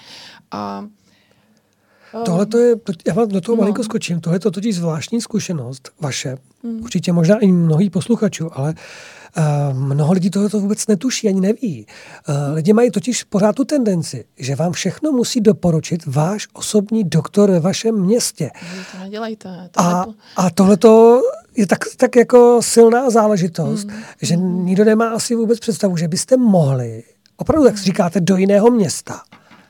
[0.50, 0.86] a
[2.14, 3.60] eh, Tohle to je, já vám do toho no.
[3.60, 6.82] malinko skočím, tohle to totiž zvláštní zkušenost vaše, hmm.
[6.82, 8.74] určitě možná i mnohých posluchačů, ale
[9.36, 11.86] uh, mnoho lidí tohoto vůbec netuší, ani neví.
[12.28, 17.50] Uh, lidi mají totiž pořád tu tendenci, že vám všechno musí doporučit váš osobní doktor
[17.50, 18.50] ve vašem městě.
[18.92, 19.68] To nedělejte.
[19.70, 20.14] To a, nepo...
[20.36, 20.76] a tohle
[21.56, 24.02] je tak, tak jako silná záležitost, mm.
[24.22, 24.66] že mm.
[24.66, 27.02] nikdo nemá asi vůbec představu, že byste mohli,
[27.36, 29.20] opravdu, jak říkáte, do jiného města.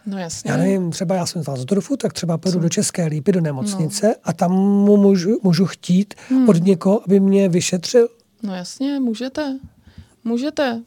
[0.07, 0.51] No jasně.
[0.51, 4.07] Já nevím, třeba já jsem z Válsdorfu, tak třeba půjdu do České lípy, do nemocnice
[4.07, 4.15] no.
[4.25, 6.49] a tam mu můžu, můžu chtít mm.
[6.49, 8.09] od někoho, aby mě vyšetřil
[8.43, 9.59] No jasně, můžete.
[10.25, 10.83] Můžete.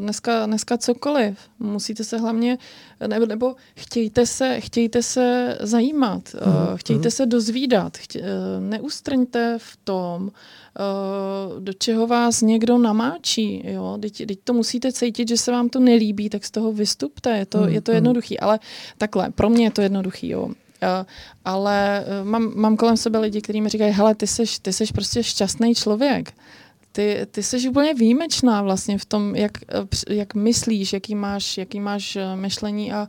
[0.00, 1.38] Dneska, dneska cokoliv.
[1.58, 2.58] Musíte se hlavně,
[3.06, 6.76] nebo, nebo chtějte, se, chtějte se zajímat, mm.
[6.76, 7.10] chtějte mm.
[7.10, 7.96] se dozvídat.
[7.96, 10.30] Chtě, eh, neustrňte v tom,
[11.58, 13.62] do čeho vás někdo namáčí.
[13.64, 13.98] Jo?
[14.00, 17.38] Teď, teď to musíte cítit, že se vám to nelíbí, tak z toho vystupte.
[17.38, 17.68] Je to, mm.
[17.68, 17.96] je to mhm.
[17.96, 18.40] jednoduchý.
[18.40, 18.58] Ale
[18.98, 20.28] takhle, pro mě je to jednoduchý.
[20.28, 20.50] Jo?
[21.44, 25.22] ale mám, mám kolem sebe lidi, kteří mi říkají, hele, ty jsi, ty jsi prostě
[25.22, 26.32] šťastný člověk.
[26.92, 29.52] Ty, ty jsi úplně výjimečná vlastně v tom, jak,
[30.08, 33.08] jak myslíš, jaký máš, jaký máš myšlení a,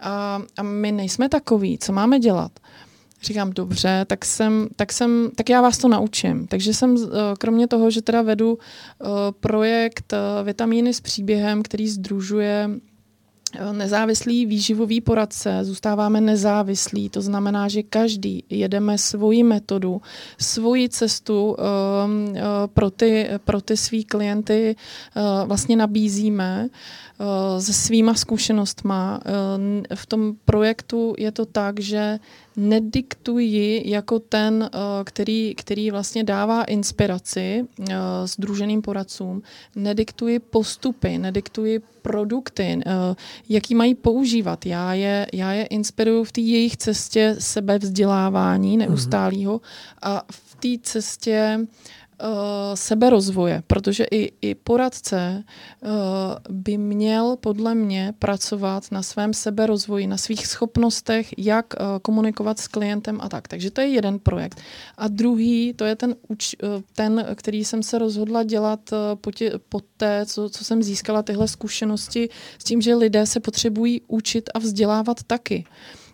[0.00, 2.52] a, a my nejsme takový, co máme dělat.
[3.24, 6.46] Říkám, dobře, tak jsem, tak jsem, tak já vás to naučím.
[6.46, 6.96] Takže jsem,
[7.38, 8.58] kromě toho, že teda vedu
[9.40, 12.70] projekt Vitamíny s příběhem, který združuje
[13.72, 20.02] nezávislý výživový poradce, zůstáváme nezávislí, to znamená, že každý jedeme svoji metodu,
[20.38, 21.56] svoji cestu
[22.66, 24.76] pro ty, pro ty svý klienty
[25.44, 26.68] vlastně nabízíme
[27.58, 29.20] se svýma zkušenostma.
[29.26, 32.18] Uh, v tom projektu je to tak, že
[32.56, 37.66] nediktuji jako ten, uh, který, který vlastně dává inspiraci
[38.24, 39.42] združeným poradcům,
[39.76, 42.80] nediktuji postupy, nediktuji produkty,
[43.48, 44.66] jaký mají používat.
[44.66, 49.60] Já je, já je inspiruju v té jejich cestě sebevzdělávání neustálého
[50.02, 51.66] a v té cestě uh,
[52.74, 55.44] seberozvoje, protože i, i poradce
[55.80, 55.90] uh,
[56.50, 62.68] by měl podle mě pracovat na svém seberozvoji, na svých schopnostech, jak uh, komunikovat s
[62.68, 63.48] klientem a tak.
[63.48, 64.60] Takže to je jeden projekt.
[64.98, 69.30] A druhý, to je ten, uč, uh, ten který jsem se rozhodla dělat uh, po,
[69.30, 74.00] tě, po té, co, co jsem získala tyhle zkušenosti s tím, že lidé se potřebují
[74.08, 75.64] učit a vzdělávat taky.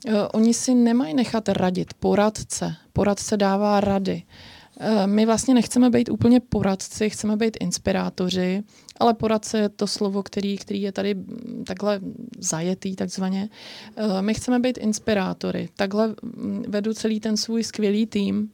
[0.09, 1.95] Uh, oni si nemají nechat radit.
[1.95, 2.75] Poradce.
[2.93, 4.23] Poradce dává rady.
[4.23, 4.60] Eh,
[5.07, 8.63] my vlastně nechceme být úplně poradci, chceme být inspirátoři,
[9.01, 12.01] ale poradce je to slovo, který, který je tady mm, takhle
[12.39, 13.49] zajetý takzvaně.
[13.97, 15.69] Eh, my chceme být inspirátory.
[15.77, 18.51] Takhle mm, vedu celý ten svůj skvělý tým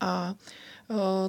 [0.00, 0.63] a Eh,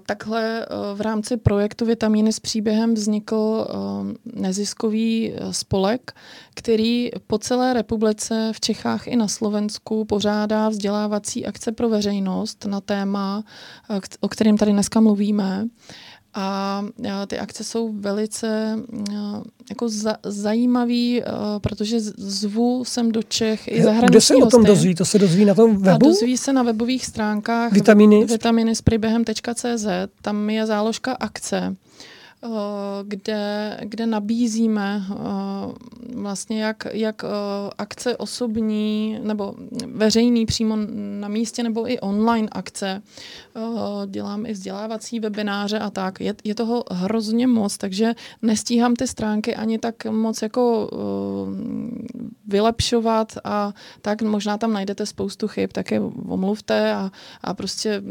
[0.05, 0.65] takhle eh,
[0.95, 6.11] v rámci projektu Vitamíny s příběhem vznikl eh, neziskový spolek,
[6.55, 12.81] který po celé republice v Čechách i na Slovensku pořádá vzdělávací akce pro veřejnost na
[12.81, 13.43] téma,
[14.19, 15.67] o kterém tady dneska mluvíme.
[16.37, 16.81] A
[17.27, 18.79] ty akce jsou velice
[19.69, 21.23] jako za, zajímavý,
[21.61, 24.95] protože zvu sem do Čech i zahraniční Kde se o tom dozví?
[24.95, 25.95] To se dozví na tom webu?
[25.95, 29.85] A dozví se na webových stránkách vitaminy, vitaminy s příběhem.cz.
[30.21, 31.75] Tam je záložka akce
[33.03, 35.15] kde, kde nabízíme eh,
[36.15, 37.27] vlastně jak, jak eh,
[37.77, 39.53] akce osobní nebo
[39.87, 40.77] veřejný přímo
[41.19, 43.01] na místě nebo i online akce.
[44.07, 46.21] Dělám i vzdělávací webináře a tak.
[46.21, 50.89] Je, je toho hrozně moc, takže nestíhám ty stránky ani tak moc jako
[52.47, 58.01] vylepšovat a tak možná tam najdete spoustu chyb, tak je omluvte a, a prostě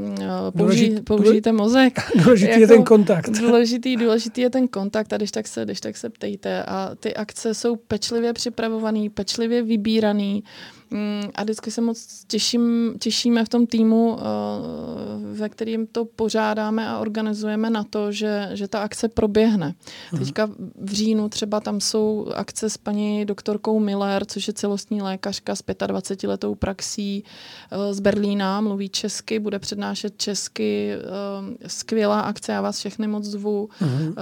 [0.57, 2.01] použij, použijte mozek.
[2.25, 3.31] Důležitý jako, je ten kontakt.
[3.31, 6.63] Důležitý, důležitý důležitý je ten kontakt a když tak se, když tak se ptejte.
[6.65, 10.41] A ty akce jsou pečlivě připravované, pečlivě vybírané.
[10.91, 14.23] Mm, a vždycky se moc těším, těšíme v tom týmu, eh,
[15.35, 19.75] ve kterým to pořádáme a organizujeme na to, že, že ta akce proběhne.
[20.13, 20.25] Mhm.
[20.25, 25.55] Teďka v říjnu třeba tam jsou akce s paní doktorkou Miller, což je celostní lékařka
[25.55, 27.25] s 25 letou praxí
[27.71, 30.93] eh, z Berlína, mluví česky, bude přednášet česky.
[30.95, 33.69] Eh, skvělá akce, já vás všechny moc zvu.
[33.83, 34.15] Uh-huh.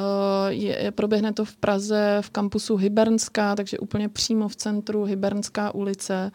[0.49, 6.33] Je, proběhne to v Praze v kampusu Hybernská, takže úplně přímo v centru Hybernská ulice.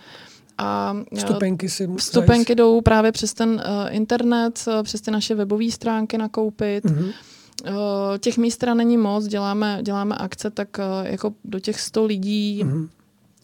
[0.57, 5.35] A eh, vstupenky, si vstupenky jdou právě přes ten uh, internet, uh, přes ty naše
[5.35, 6.85] webové stránky nakoupit.
[6.85, 7.13] Mm-hmm.
[7.69, 7.73] Uh,
[8.19, 12.63] těch míst teda není moc, děláme, děláme akce tak uh, jako do těch 100 lidí.
[12.63, 12.87] Mm-hmm.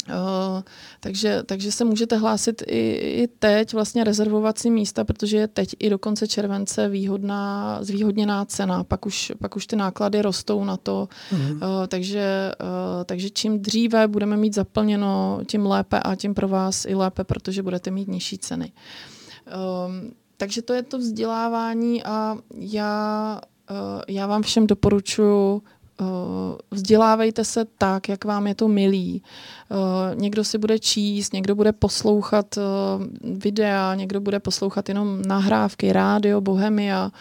[0.09, 0.61] Uh,
[0.99, 5.75] takže, takže se můžete hlásit i, i teď, vlastně rezervovat si místa, protože je teď
[5.79, 10.77] i do konce července výhodná, zvýhodněná cena, pak už, pak už ty náklady rostou na
[10.77, 11.51] to, mm.
[11.51, 16.85] uh, takže, uh, takže čím dříve budeme mít zaplněno, tím lépe a tím pro vás
[16.85, 18.71] i lépe, protože budete mít nižší ceny.
[19.47, 19.93] Uh,
[20.37, 25.61] takže to je to vzdělávání a já, uh, já vám všem doporučuji
[26.71, 29.23] vzdělávejte se tak, jak vám je to milý.
[29.71, 29.75] Eh,
[30.15, 32.61] někdo si bude číst, někdo bude poslouchat eh,
[33.21, 37.11] videa, někdo bude poslouchat jenom nahrávky, rádio, bohemia.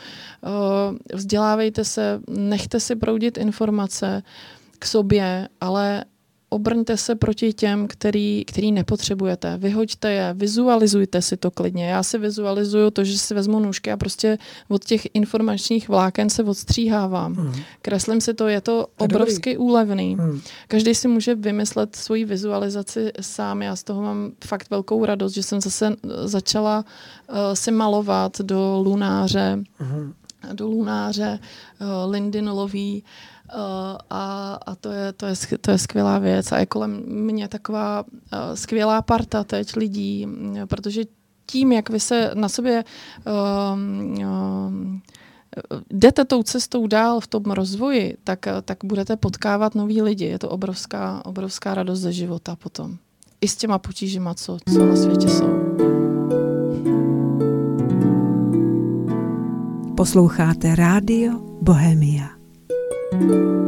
[1.14, 4.22] Vzdělávejte se, nechte si proudit informace
[4.78, 6.04] k sobě, ale
[6.52, 9.56] obrňte se proti těm, který, který nepotřebujete.
[9.56, 11.88] Vyhoďte je, vizualizujte si to klidně.
[11.88, 14.38] Já si vizualizuju to, že si vezmu nůžky a prostě
[14.68, 17.34] od těch informačních vláken se odstříhávám.
[17.34, 17.52] Hmm.
[17.82, 20.16] Kreslím si to, je to obrovsky úlevný.
[20.20, 20.40] Hmm.
[20.68, 23.62] Každý si může vymyslet svoji vizualizaci sám.
[23.62, 28.82] Já z toho mám fakt velkou radost, že jsem zase začala uh, si malovat do
[28.84, 30.12] lunáře, hmm.
[30.52, 33.04] do lunáře uh, Lindy Nolový
[33.52, 37.48] Eh, a, a to, je, to, je, to je skvělá věc a je kolem mě
[37.48, 41.02] taková eh, skvělá parta teď lidí, mm, protože
[41.46, 42.84] tím, jak vy se na sobě
[43.74, 45.02] um, um,
[45.90, 50.24] jdete tou cestou dál v tom rozvoji, tak, eh, tak budete potkávat nový lidi.
[50.24, 52.96] Je to obrovská, obrovská radost ze života potom.
[53.40, 55.52] I s těma potížima, co, co na světě jsou.
[59.96, 62.41] Posloucháte rádio Bohemia.
[63.22, 63.61] thank you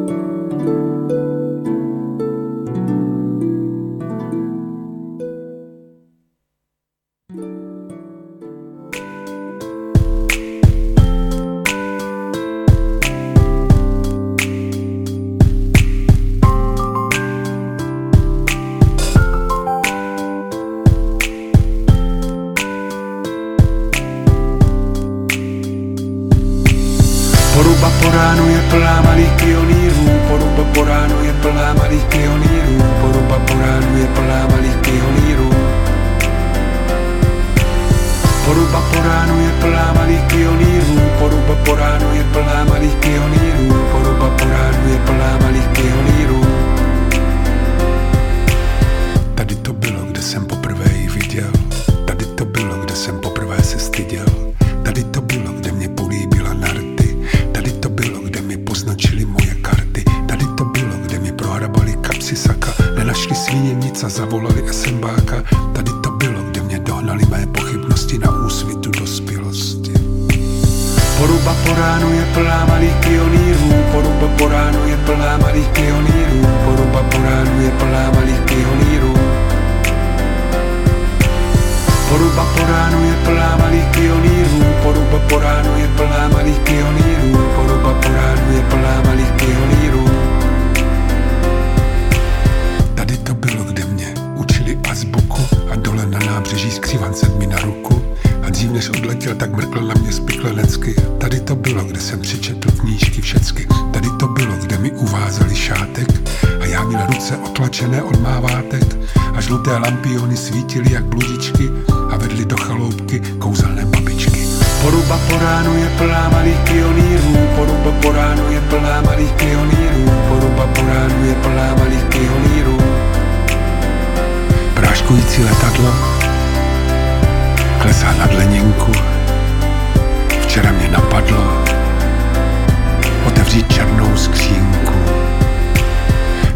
[133.54, 134.94] otevřít černou skřínku.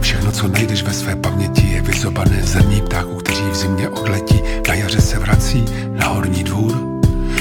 [0.00, 4.74] Všechno, co najdeš ve své paměti, je vyzobané zemí ptáků, kteří v zimě odletí, na
[4.74, 6.72] jaře se vrací na horní dvůr,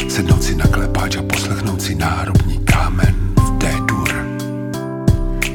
[0.10, 4.10] sednout si na klepáč a poslechnout si náhrobní kámen v té dur.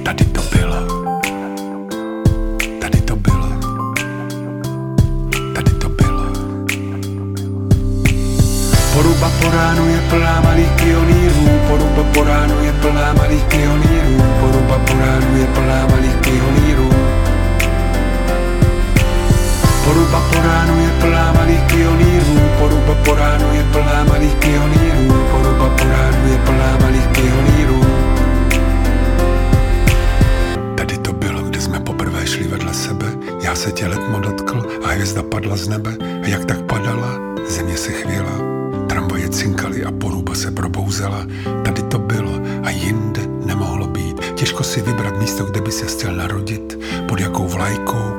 [0.04, 0.91] Tady to bylo.
[9.62, 15.36] ránu je plná malých pionýrů, poruba po ránu je plná malých pionýrů, poruba po ránu
[15.38, 16.88] je plná malých pionýrů.
[19.84, 25.68] Poruba po ránu je plná malých pionýrů, poruba po ránu je plná malých pionýrů, poruba
[25.78, 27.80] po ránu je plná malých pionýrů.
[30.74, 33.06] Tady to bylo, kde jsme poprvé šli vedle sebe,
[33.42, 35.92] já se tě letmo dotkl a hvězda padla z nebe
[36.22, 37.10] a jak tak padala,
[37.48, 38.51] země se chvěla
[39.32, 41.26] cinkaly a poruba se probouzela.
[41.64, 44.20] Tady to bylo a jinde nemohlo být.
[44.34, 46.78] Těžko si vybrat místo, kde by se chtěl narodit,
[47.08, 48.11] pod jakou vlajkou,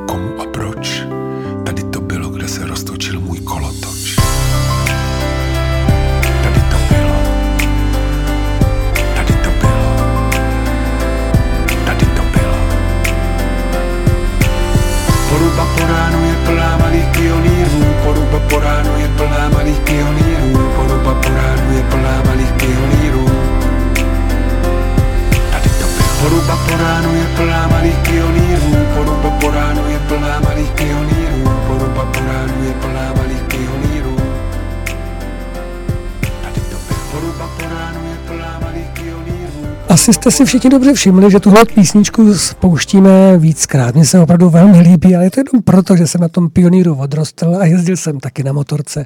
[40.03, 43.95] asi jste si všichni dobře všimli, že tuhle písničku spouštíme víckrát.
[43.95, 46.95] Mně se opravdu velmi líbí, ale je to jenom proto, že jsem na tom pioníru
[46.95, 49.05] odrostl a jezdil jsem taky na motorce.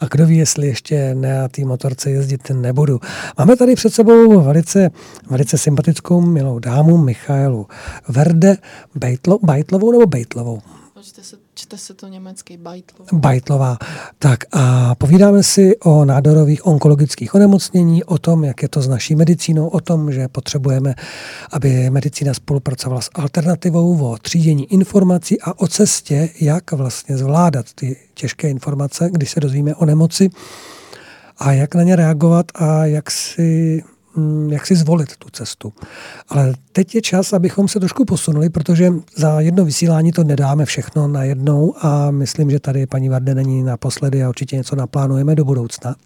[0.00, 3.00] A kdo ví, jestli ještě na té motorce jezdit nebudu.
[3.38, 4.90] Máme tady před sebou velice,
[5.30, 7.66] velice sympatickou milou dámu Michailu
[8.08, 8.56] Verde
[8.94, 10.60] Bejtlo, Bajtlovou nebo Bejtlovou?
[10.94, 13.08] Počte se Čte se to německy, Bajtlová.
[13.12, 13.78] Bajtlová.
[14.18, 19.14] Tak a povídáme si o nádorových onkologických onemocnění, o tom, jak je to s naší
[19.14, 20.94] medicínou, o tom, že potřebujeme,
[21.52, 27.96] aby medicína spolupracovala s alternativou o třídění informací a o cestě, jak vlastně zvládat ty
[28.14, 30.30] těžké informace, když se dozvíme o nemoci
[31.38, 33.82] a jak na ně reagovat a jak si
[34.48, 35.72] jak si zvolit tu cestu.
[36.28, 41.08] Ale teď je čas, abychom se trošku posunuli, protože za jedno vysílání to nedáme všechno
[41.08, 45.44] na jednou a myslím, že tady paní Varde není naposledy a určitě něco naplánujeme do
[45.44, 45.96] budoucna.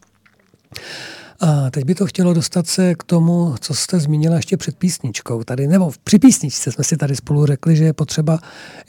[1.45, 5.45] A teď by to chtělo dostat se k tomu, co jste zmínila ještě před písničkou.
[5.45, 8.39] Tady, nebo při písničce jsme si tady spolu řekli, že je potřeba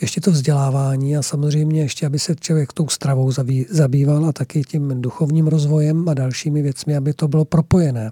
[0.02, 3.32] ještě to vzdělávání a samozřejmě ještě, aby se člověk tou stravou
[3.70, 8.12] zabýval a taky tím duchovním rozvojem a dalšími věcmi, aby to bylo propojené.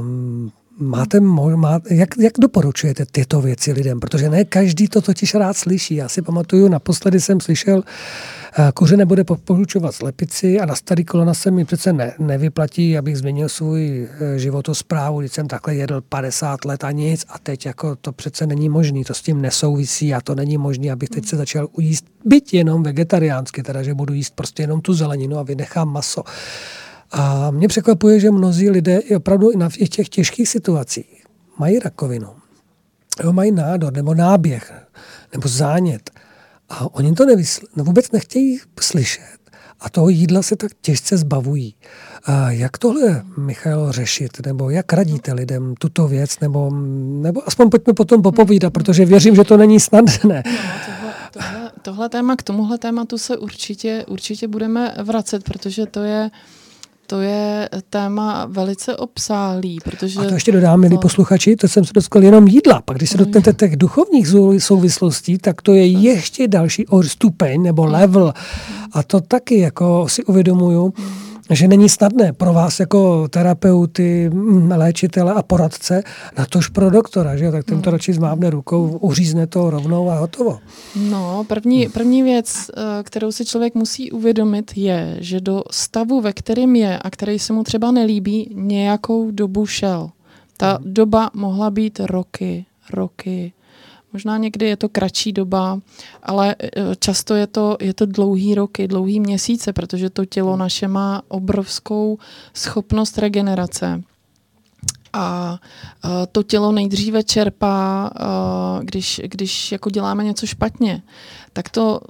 [0.00, 4.00] Um, Máte, má, jak, jak doporučujete tyto věci lidem?
[4.00, 5.94] Protože ne každý to totiž rád slyší.
[5.94, 7.82] Já si pamatuju, naposledy jsem slyšel,
[8.74, 13.48] kuře nebude poručovat slepici a na starý kolona se mi přece ne, nevyplatí, abych změnil
[13.48, 18.12] svůj eh, životosprávu, když jsem takhle jedl 50 let a nic a teď jako to
[18.12, 21.68] přece není možný, to s tím nesouvisí a to není možné, abych teď se začal
[21.72, 26.22] ujíst, byť jenom vegetariánsky, teda že budu jíst prostě jenom tu zeleninu a vynechám maso.
[27.12, 31.24] A mě překvapuje, že mnozí lidé i opravdu i na těch těžkých situacích
[31.58, 32.28] mají rakovinu,
[33.18, 34.74] nebo mají nádor, nebo náběh,
[35.32, 36.10] nebo zánět.
[36.68, 39.36] A oni to nevysl- no vůbec nechtějí slyšet.
[39.80, 41.74] A toho jídla se tak těžce zbavují.
[42.24, 44.46] A jak tohle, Michal, řešit?
[44.46, 46.40] Nebo jak radíte lidem tuto věc?
[46.40, 46.70] Nebo,
[47.22, 50.42] nebo aspoň pojďme potom popovídat, protože věřím, že to není snadné.
[50.52, 56.02] No, tohle, tohle, tohle téma, k tomuhle tématu se určitě, určitě budeme vracet, protože to
[56.02, 56.30] je
[57.06, 60.20] to je téma velice obsálý, protože...
[60.20, 62.82] A to ještě dodám, milí posluchači, to jsem se dotkl jenom jídla.
[62.82, 64.28] Pak když se dotknete těch duchovních
[64.58, 68.34] souvislostí, tak to je ještě další stupeň nebo level.
[68.92, 70.94] A to taky jako si uvědomuju,
[71.50, 76.02] že není snadné pro vás jako terapeuty, mm, léčitele a poradce,
[76.38, 77.92] na tož pro doktora, že tak ten to hmm.
[77.92, 80.58] radši zmávne rukou, uřízne to rovnou a hotovo.
[81.10, 86.32] No, první, první věc, eh, kterou si člověk musí uvědomit, je, že do stavu, ve
[86.32, 90.10] kterém je a který se mu třeba nelíbí, nějakou dobu šel.
[90.56, 90.94] Ta hmm.
[90.94, 93.52] doba mohla být roky, roky,
[94.16, 95.80] Možná někdy je to kratší doba,
[96.22, 100.88] ale e, často je to, je to dlouhý roky, dlouhý měsíce, protože to tělo naše
[100.88, 102.18] má obrovskou
[102.54, 104.02] schopnost regenerace.
[105.12, 105.58] A
[106.04, 111.02] e, to tělo nejdříve čerpá, e, když, když jako děláme něco špatně,
[111.52, 112.00] tak to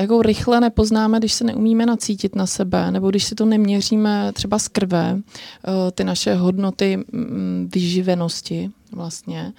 [0.00, 4.58] jako rychle nepoznáme, když se neumíme nacítit na sebe, nebo když si to neměříme třeba
[4.58, 5.18] z krve,
[5.94, 7.04] ty naše hodnoty
[7.74, 9.52] vyživenosti vlastně,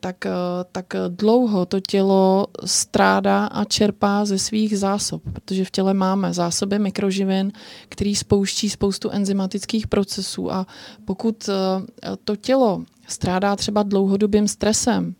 [0.00, 0.30] tak, eh,
[0.72, 6.78] tak dlouho to tělo strádá a čerpá ze svých zásob, protože v těle máme zásoby
[6.78, 7.52] mikroživin,
[7.88, 10.66] který spouští spoustu enzymatických procesů a
[11.04, 15.14] pokud eh, to tělo strádá třeba dlouhodobým stresem,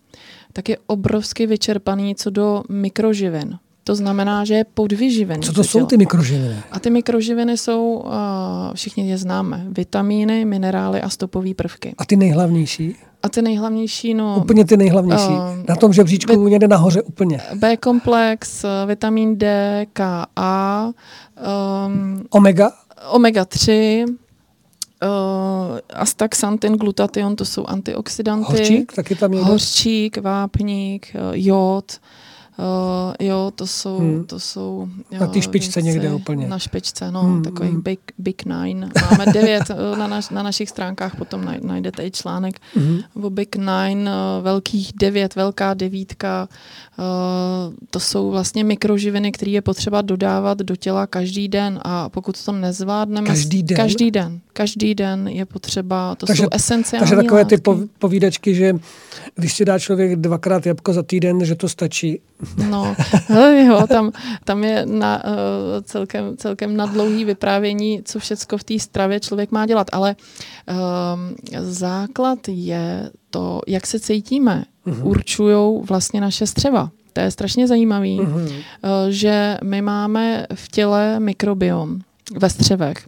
[0.52, 3.58] tak je obrovsky vyčerpaný co do mikroživin.
[3.84, 5.42] To znamená, že je podvyživený.
[5.42, 6.56] Co to jsou ty mikroživiny?
[6.70, 8.12] A ty mikroživiny jsou, uh,
[8.74, 11.94] všichni je známe, vitamíny, minerály a stopové prvky.
[11.98, 12.96] A ty nejhlavnější?
[13.22, 14.36] A ty nejhlavnější, no...
[14.38, 15.28] Úplně ty nejhlavnější.
[15.28, 17.40] Uh, Na tom žebříčku B, někde nahoře úplně.
[17.54, 20.90] B-komplex, vitamin D, K, A.
[21.86, 22.70] Um, omega?
[23.10, 24.04] Omega 3.
[25.02, 28.52] Uh, astaxantin, glutation, to jsou antioxidanty.
[28.52, 29.44] Hořčík taky tam je?
[29.44, 31.84] Hořčík, vápník, jod.
[31.92, 32.27] Uh,
[32.58, 33.98] Uh, jo, to jsou...
[33.98, 34.24] Hmm.
[34.24, 36.48] To jsou jo, na té špičce věci, někde úplně.
[36.48, 37.42] Na špičce, no, hmm.
[37.42, 37.82] takových hmm.
[37.82, 38.90] big, big nine.
[39.10, 43.00] Máme devět, eh, na, naš, na našich stránkách potom najdete i článek hmm.
[43.22, 46.48] o Big Nine, uh, velkých devět, velká devítka.
[46.98, 52.44] Uh, to jsou vlastně mikroživiny, které je potřeba dodávat do těla každý den a pokud
[52.44, 53.26] to nezvládneme...
[53.26, 53.76] Každý den?
[53.76, 54.40] Každý den.
[54.52, 57.58] Každý den je potřeba, to takže, jsou esenciální Takže takové látky.
[57.58, 57.62] ty
[57.98, 58.74] povídačky, že
[59.34, 62.20] když si dá člověk dvakrát jabko za týden, že to stačí.
[62.70, 62.94] No,
[63.66, 64.12] jo, tam,
[64.44, 65.32] tam je na, uh,
[65.82, 71.34] celkem, celkem na dlouhý vyprávění, co všecko v té stravě člověk má dělat, ale um,
[71.60, 75.06] základ je to, jak se cítíme, uh-huh.
[75.06, 76.90] určují vlastně naše střeva.
[77.12, 78.42] To je strašně zajímavý, uh-huh.
[78.42, 78.52] uh,
[79.08, 82.00] že my máme v těle mikrobiom
[82.40, 83.06] ve střevech.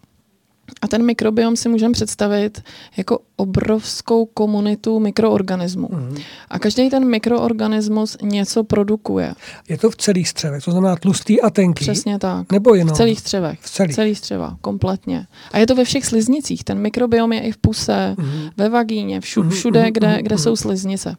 [0.83, 2.62] A ten mikrobiom si můžeme představit
[2.97, 5.89] jako obrovskou komunitu mikroorganismů.
[5.93, 6.16] Mm.
[6.51, 9.35] A každý ten mikroorganismus něco produkuje.
[9.68, 11.85] Je to v celých střevech, to znamená tlustý a tenký?
[11.85, 12.53] Přesně tak.
[12.53, 12.95] Nebo jenom?
[12.95, 13.61] V celých střevech.
[13.61, 13.95] V celých.
[13.95, 15.27] Celých střeva, kompletně.
[15.53, 16.64] A je to ve všech sliznicích.
[16.64, 18.49] Ten mikrobiom je i v puse, mm.
[18.57, 19.55] ve vagíně, všude, mm.
[19.55, 21.16] všude kde, kde jsou sliznice.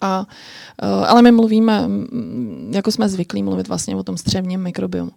[0.00, 0.26] A,
[1.06, 1.88] ale my mluvíme,
[2.70, 5.10] jako jsme zvyklí mluvit vlastně o tom střevním mikrobiomu.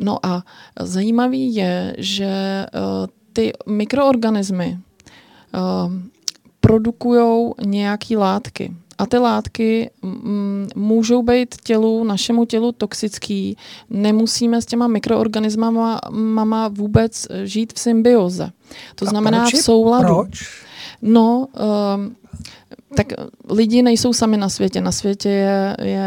[0.00, 0.42] No a
[0.80, 2.66] zajímavý je, že
[3.32, 4.78] ty mikroorganismy
[6.60, 8.74] produkují nějaké látky.
[8.98, 9.90] A ty látky
[10.74, 13.56] můžou být tělu, našemu tělu toxický.
[13.90, 18.50] Nemusíme s těma mikroorganismama mama vůbec žít v symbioze.
[18.94, 19.54] To znamená proč?
[19.54, 20.14] v souladu.
[20.14, 20.64] Proč?
[21.02, 21.46] No,
[21.96, 22.16] um,
[22.94, 23.12] tak
[23.50, 24.80] lidi nejsou sami na světě.
[24.80, 26.04] Na světě je, je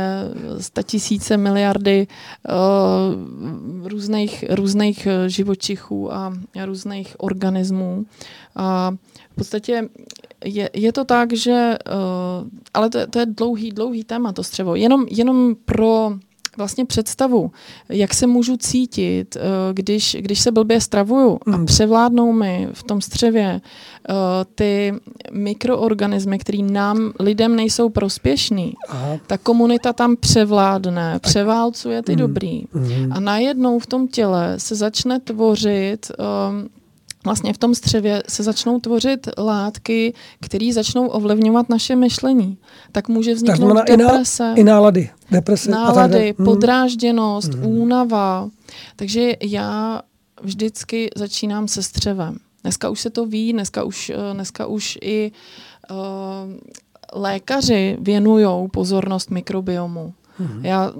[0.84, 2.08] tisíce miliardy
[2.50, 6.34] uh, různých, různých živočichů a
[6.66, 8.06] různých organismů.
[8.56, 8.92] A
[9.32, 9.90] v podstatě
[10.46, 14.76] je, je to tak, že, uh, ale to, to je dlouhý, dlouhý téma, to střevo.
[14.76, 16.12] Jenom, jenom pro
[16.60, 17.51] vlastně představu,
[17.89, 19.41] jak se můžu cítit, uh,
[19.74, 21.66] když, když se blbě stravuju a Mm.
[21.66, 23.62] převládnou mi v tom střevě
[24.10, 24.16] uh,
[24.55, 24.93] ty
[25.32, 28.74] mikroorganismy, které nám, lidem nejsou prospěšný.
[28.89, 29.18] Aha.
[29.28, 32.18] Ta komunita tam převládne, převálcuje ty Mm.
[32.18, 32.64] dobrý.
[32.74, 33.14] Mhm.
[33.14, 36.70] A najednou v tom těle se začne tvořit, um,
[37.26, 42.58] vlastně v tom střevě se začnou tvořit látky, které začnou ovlivňovat naše myšlení.
[42.92, 45.72] Tak může vzniknout i na- deprese, I nálady, deprese.
[45.72, 46.34] a tak nálady, dále.
[46.38, 46.46] Mhm.
[46.46, 47.66] podrážděnost, Mhm.
[47.66, 48.50] únava.
[48.96, 50.02] Takže já
[50.42, 52.38] vždycky začínám se střevem.
[52.64, 55.32] Dneska už se to ví, dneska už, eh, dneska už i
[55.92, 55.98] uh,
[57.14, 60.14] lékaři věnují pozornost mikrobiomu.
[60.40, 60.66] Mhm.
[60.66, 60.94] Já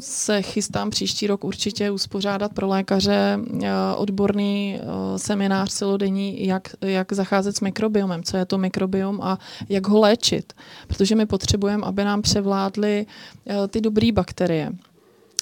[0.00, 7.12] se chystám příští rok určitě uspořádat pro lékaře eh, odborný eh, seminář celodenní, jak, jak
[7.12, 9.38] zacházet s mikrobiomem, co je to mikrobiom a
[9.68, 10.52] jak ho léčit.
[10.86, 13.06] Protože my potřebujeme, aby nám převládly
[13.46, 14.72] eh, ty dobré bakterie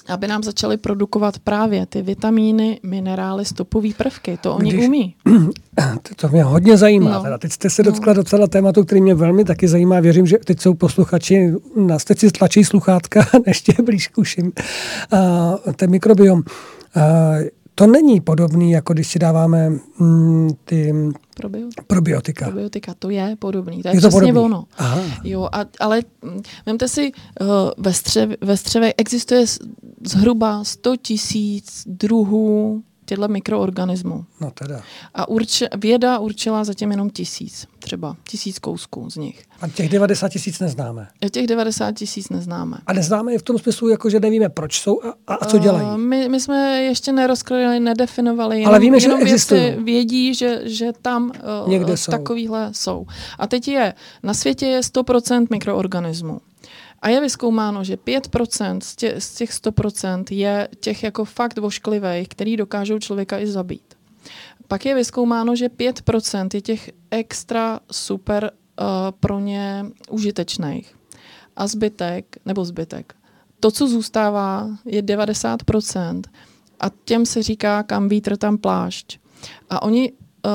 [0.07, 4.37] aby nám začaly produkovat právě ty vitamíny, minerály, stopové prvky.
[4.41, 5.15] To oni Když- umí.
[6.15, 7.11] To, mě hodně zajímá.
[7.11, 7.23] No.
[7.23, 7.37] Teda.
[7.37, 9.99] Teď jste se dotkla docela tématu, který mě velmi taky zajímá.
[9.99, 14.51] Věřím, že teď jsou posluchači, nás teď si stlačí sluchátka, ještě blíž k uším.
[15.13, 16.43] Uh, ten mikrobiom.
[16.95, 17.03] Uh,
[17.75, 19.69] to není podobný, jako když si dáváme
[19.99, 20.93] mm, ty
[21.35, 21.83] Probiotika.
[21.87, 22.45] probiotika.
[22.45, 23.81] Probiotika, to je podobný.
[23.81, 24.55] To je, Je to přesně podobný.
[24.55, 24.63] ono.
[24.77, 25.01] Aha.
[25.23, 27.11] Jo, a, ale mm, vemte si,
[27.41, 27.47] uh,
[27.77, 29.45] ve, střev, ve střevech existuje
[30.07, 32.83] zhruba 100 tisíc druhů
[33.15, 34.25] těchto mikroorganismů.
[34.41, 34.81] No teda.
[35.15, 39.43] A urči, věda určila zatím jenom tisíc, třeba tisíc kousků z nich.
[39.61, 41.07] A těch 90 tisíc neznáme.
[41.25, 42.77] A těch 90 tisíc neznáme.
[42.87, 45.57] A neznáme je v tom smyslu, jako že nevíme, proč jsou a, a, a co
[45.57, 45.85] dělají.
[45.87, 48.59] Uh, my, my jsme ještě nerozkryli, nedefinovali.
[48.59, 49.83] Jenom, Ale víme, že jenom vědci existují.
[49.85, 51.31] vědí, že, že tam
[51.63, 52.11] uh, Někde jsou.
[52.11, 53.05] takovýhle jsou.
[53.39, 53.93] A teď je,
[54.23, 56.39] na světě je 100% mikroorganismů.
[57.03, 62.27] A je vyskoumáno, že 5% z těch, z těch 100% je těch jako fakt vošklivých,
[62.27, 63.93] který dokážou člověka i zabít.
[64.67, 68.85] Pak je vyskoumáno, že 5% je těch extra super uh,
[69.19, 70.95] pro ně užitečných.
[71.55, 73.15] A zbytek, nebo zbytek,
[73.59, 76.21] to, co zůstává, je 90%
[76.79, 79.19] a těm se říká, kam vítr, tam plášť.
[79.69, 80.51] A oni uh,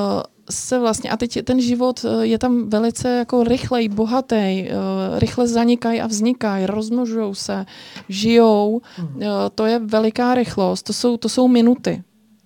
[0.51, 4.35] se vlastně, a teď ten život uh, je tam velice jako rychlej, bohatý,
[4.69, 7.65] uh, rychle zanikají a vznikají, rozmnožují se,
[8.09, 9.21] žijou, uh,
[9.55, 12.03] to je veliká rychlost, to jsou, to jsou minuty.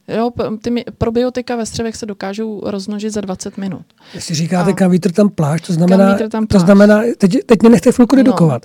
[0.08, 0.32] Jo,
[0.62, 3.86] ty probiotika ve střevech se dokážou rozmnožit za 20 minut.
[4.14, 6.66] Jestli říkáte, A- kam vítr tam pláž, to znamená, tam to plášť.
[6.66, 8.60] znamená teď, teď mě nechte chvilku No.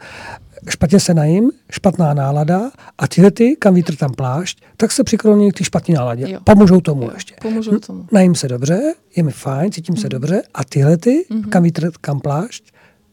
[0.70, 5.52] Špatně se najím, špatná nálada a tyhle ty, kam vítr tam plášť, tak se přikloní
[5.52, 6.30] k té špatné náladě.
[6.30, 6.40] Jo.
[6.44, 7.34] Pomůžou tomu Jo, ještě.
[7.42, 8.06] pomůžou tomu.
[8.12, 8.80] Najím se dobře,
[9.16, 11.42] je mi fajn, cítím se dobře a tyhle ty, Mhm.
[11.50, 12.64] kam vítr, kam plášť,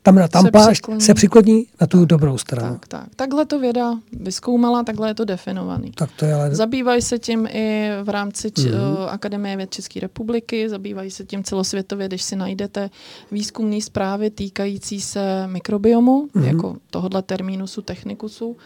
[0.05, 1.01] tam, na tam Se přikloní.
[1.01, 2.73] se přikloní na tu dobrou stranu.
[2.73, 3.15] Tak, tak.
[3.15, 5.91] Takhle to věda vyskoumala, takhle je to definovaný.
[5.91, 6.55] Tak to je ale...
[6.55, 8.73] Zabývají se tím i v rámci č- Mhm.
[8.91, 12.89] uh, Akademie věd České republiky, zabývají se tím celosvětově, když si najdete
[13.31, 16.45] výzkumné zprávy týkající se mikrobiomu, Mhm.
[16.45, 18.57] jako tohohle termínusu technikusu,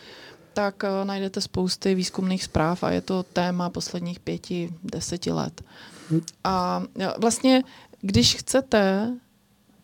[0.54, 5.62] tak uh, najdete spousty výzkumných zpráv a je to téma posledních pěti, deseti let.
[6.12, 6.22] Mhm.
[6.44, 7.64] A jo, vlastně,
[8.02, 9.12] když chcete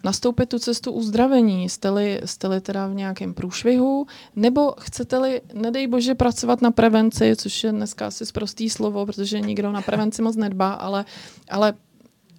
[0.05, 6.61] nastoupit tu cestu uzdravení, jste-li, jste-li teda v nějakém průšvihu, nebo chcete-li, nedej bože, pracovat
[6.61, 11.05] na prevenci, což je dneska asi zprostý slovo, protože nikdo na prevenci moc nedbá, ale,
[11.49, 11.73] ale,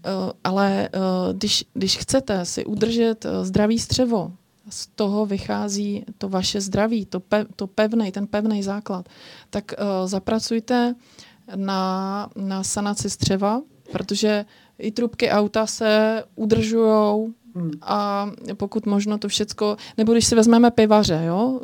[0.04, 0.98] eh, ale eh,
[1.32, 4.32] když, když chcete si udržet eh, zdravý střevo,
[4.70, 9.08] z toho vychází to vaše zdraví, to, pe, to pevnej, ten pevný základ,
[9.50, 10.94] tak zapracujte
[11.54, 13.62] na, na sanaci střeva,
[13.92, 14.44] protože
[14.78, 17.70] i trubky auta se udržujou Hmm.
[17.82, 21.60] a pokud možno to všecko, nebo když si vezmeme pivaře, jo,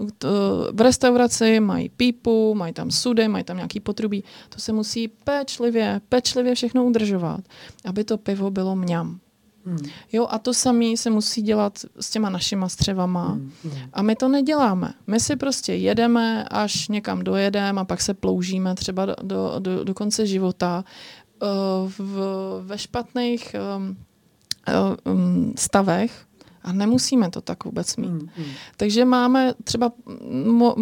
[0.72, 6.00] v restauraci mají pípu, mají tam sudy, mají tam nějaký potrubí, to se musí pečlivě,
[6.08, 7.40] pečlivě všechno udržovat,
[7.84, 9.18] aby to pivo bylo mňam.
[9.64, 9.78] Hmm.
[10.12, 13.28] Jo, a to samé se musí dělat s těma našima střevama.
[13.28, 13.52] Hmm.
[13.64, 13.72] Hmm.
[13.92, 14.94] A my to neděláme.
[15.06, 19.84] My si prostě jedeme, až někam dojedeme a pak se ploužíme třeba do, do, do,
[19.84, 20.84] do konce života.
[21.42, 23.96] Uh, v, ve špatných um,
[25.56, 26.26] stavech
[26.64, 28.08] a nemusíme to tak vůbec mít.
[28.08, 28.46] Hmm, hmm.
[28.76, 29.92] Takže máme třeba
[30.44, 30.74] mo,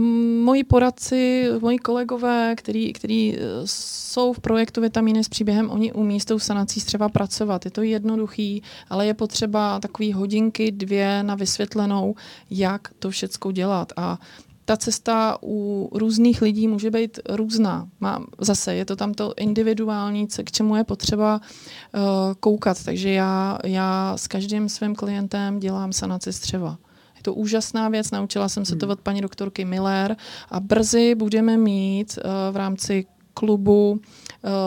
[0.44, 6.20] moji poradci, moji kolegové, který, který eh, jsou v projektu Vitamíny s příběhem, oni umí
[6.20, 7.64] s tou sanací střeva pracovat.
[7.64, 12.14] Je to jednoduchý, ale je potřeba takový hodinky, dvě na vysvětlenou,
[12.50, 13.92] jak to všecko dělat.
[13.96, 14.18] A
[14.70, 17.88] ta cesta u různých lidí může být různá.
[18.00, 22.00] Má, zase je to tam to individuální, k čemu je potřeba uh,
[22.40, 22.84] koukat.
[22.84, 26.78] Takže já, já s každým svým klientem dělám sanaci střeva.
[27.16, 28.92] Je to úžasná věc, naučila jsem se to hmm.
[28.92, 30.16] od paní doktorky Miller
[30.50, 34.00] a brzy budeme mít uh, v rámci klubu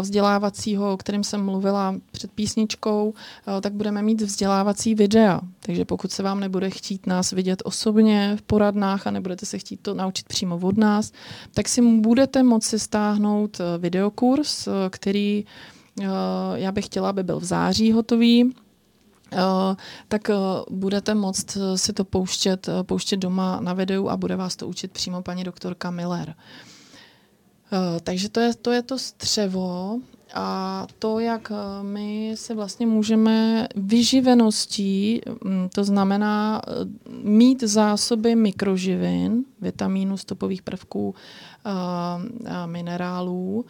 [0.01, 3.13] vzdělávacího, o kterém jsem mluvila před písničkou,
[3.57, 5.41] eh, tak budeme mít vzdělávací videa.
[5.59, 9.79] Takže pokud se vám nebude chtít nás vidět osobně v poradnách a nebudete se chtít
[9.81, 11.11] to naučit přímo od nás,
[11.53, 15.45] tak si budete moci stáhnout eh, videokurs, který
[16.55, 18.43] já bych chtěla, aby byl v září hotový.
[18.43, 19.39] Uh,
[20.07, 24.55] tak uh, budete moct si to pouštět, uh, pouštět doma na videu a bude vás
[24.55, 26.29] to učit přímo paní doktorka Miller.
[26.29, 26.72] Uh, Eh,
[28.03, 29.99] takže to je, to je to střevo
[30.33, 36.71] a to, jak eh, my se vlastně můžeme vyživeností, mm, to znamená eh,
[37.23, 41.15] mít zásoby mikroživin, vitamínů, stopových prvků,
[41.65, 42.19] a
[42.65, 43.65] minerálů,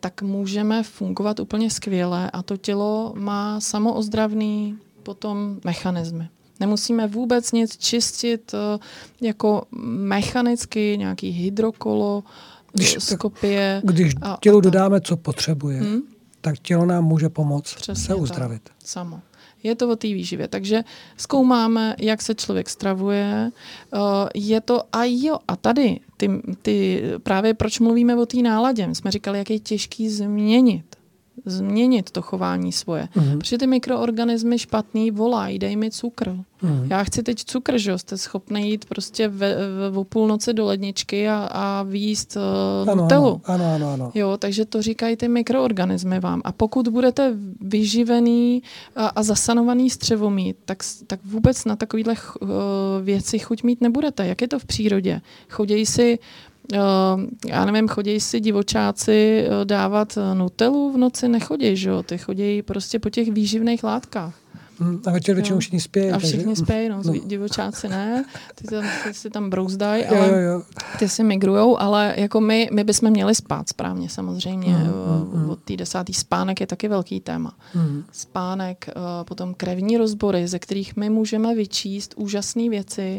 [0.00, 6.28] tak můžeme fungovat úplně skvěle a to tělo má samoozdravný potom mechanismy.
[6.60, 8.54] Nemusíme vůbec nic čistit
[9.20, 12.24] jako mechanicky, nějaký hydrokolo,
[12.72, 13.82] když, skopie.
[13.84, 16.00] Když a, tělu a dodáme, co potřebuje, hmm?
[16.40, 18.62] tak tělo nám může pomoct Přesně se uzdravit.
[18.62, 18.74] Tak.
[18.84, 19.20] Samo.
[19.62, 20.48] Je to o té výživě.
[20.48, 20.84] Takže
[21.16, 23.50] zkoumáme, jak se člověk stravuje.
[23.94, 23.98] Eh,
[24.34, 26.30] je to a jo, a tady ty,
[26.62, 28.86] ty, právě proč mluvíme o té náladě.
[28.86, 30.96] My jsme říkali, jak je těžký změnit
[31.44, 33.08] změnit to chování svoje.
[33.16, 33.38] Mm-hmm.
[33.38, 36.28] Protože ty mikroorganismy špatný volají, dej mi cukr.
[36.28, 36.86] Mm-hmm.
[36.90, 39.54] Já chci teď cukr, že jste schopný jít prostě ve,
[39.90, 43.40] ve, o půlnoci do ledničky a, a výjíst uh, ano, Nutellu.
[43.44, 44.10] Ano, ano, ano.
[44.14, 46.40] Jo, takže to říkají ty mikroorganismy vám.
[46.44, 48.62] A pokud budete vyživený
[48.96, 52.48] a, a zasanovaný střevo mít, tak, tak vůbec na takovýhle uh,
[53.02, 54.26] věci chuť mít nebudete.
[54.26, 55.20] Jak je to v přírodě?
[55.50, 56.18] Chodějí si
[57.46, 61.28] já nevím, chodí si divočáci uh, dávat uh, nutelu v noci?
[61.28, 62.02] Nechodí, že jo?
[62.02, 64.34] Ty chodí prostě po těch výživných látkách.
[64.80, 66.10] Hmm, a večer většinou všichni spějí.
[66.10, 66.62] A všichni takže...
[66.62, 67.12] spějí, no, no.
[67.26, 70.62] Divočáci ne, ty, tam, ty si tam brouzdají, ale jo, jo.
[70.98, 74.74] ty si migrujou, ale jako my, my bychom měli spát správně samozřejmě.
[74.74, 75.50] Mm, mm.
[75.50, 77.56] Od té desátý spánek je taky velký téma.
[77.74, 78.04] Mm.
[78.12, 78.90] Spánek,
[79.24, 83.18] potom krevní rozbory, ze kterých my můžeme vyčíst úžasné věci,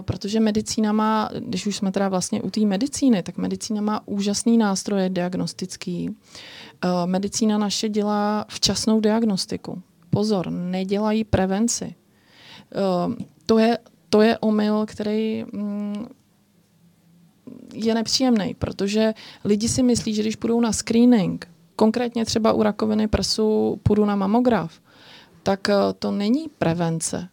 [0.00, 4.58] protože medicína má, když už jsme teda vlastně u té medicíny, tak medicína má úžasný
[4.58, 6.08] nástroje diagnostický.
[6.08, 9.82] Uh, medicína naše dělá včasnou diagnostiku.
[10.10, 11.94] Pozor, nedělají prevenci.
[13.06, 13.14] Uh,
[13.46, 13.78] to, je,
[14.08, 16.06] to je omyl, který mm,
[17.74, 19.14] je nepříjemný, protože
[19.44, 24.16] lidi si myslí, že když půjdou na screening, konkrétně třeba u rakoviny prsu půjdu na
[24.16, 24.80] mamograf,
[25.42, 27.28] tak to není prevence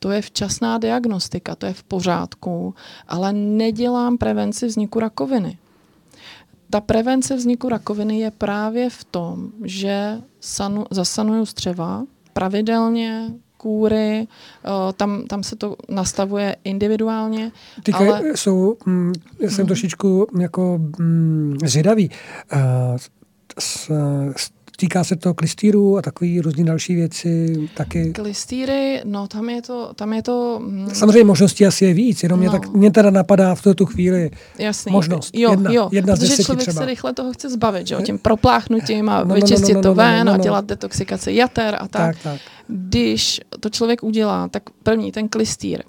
[0.00, 2.74] to je včasná diagnostika, to je v pořádku,
[3.08, 5.58] ale nedělám prevenci vzniku rakoviny.
[6.70, 14.26] Ta prevence vzniku rakoviny je právě v tom, že sanu, zasanuju střeva pravidelně, kůry,
[14.96, 17.52] tam, tam se to nastavuje individuálně.
[17.82, 18.22] Ty ale...
[18.34, 19.66] jsou, mm, jsem hmm.
[19.66, 22.10] trošičku jako mm, zvědavý.
[22.54, 22.60] Uh,
[23.58, 23.90] s,
[24.36, 28.12] s Týká se to klistýrů a takové různé další věci taky?
[28.12, 29.92] Klistýry, no tam je to...
[29.94, 32.42] Tam je to mm, Samozřejmě možností asi je víc, jenom no.
[32.42, 34.92] mě, tak, mě teda napadá v tu chvíli Jasný.
[34.92, 35.34] možnost.
[35.34, 36.80] Jo, jedna, jo, jedna protože z člověk třeba.
[36.80, 39.88] se rychle toho chce zbavit, že jo, tím propláchnutím a no, no, vyčistit no, no,
[39.88, 41.90] no, to ven no, no, no, a dělat detoxikaci jater a tak.
[41.90, 42.40] tak, tak.
[42.66, 45.82] Když to člověk udělá, tak první ten klistýr,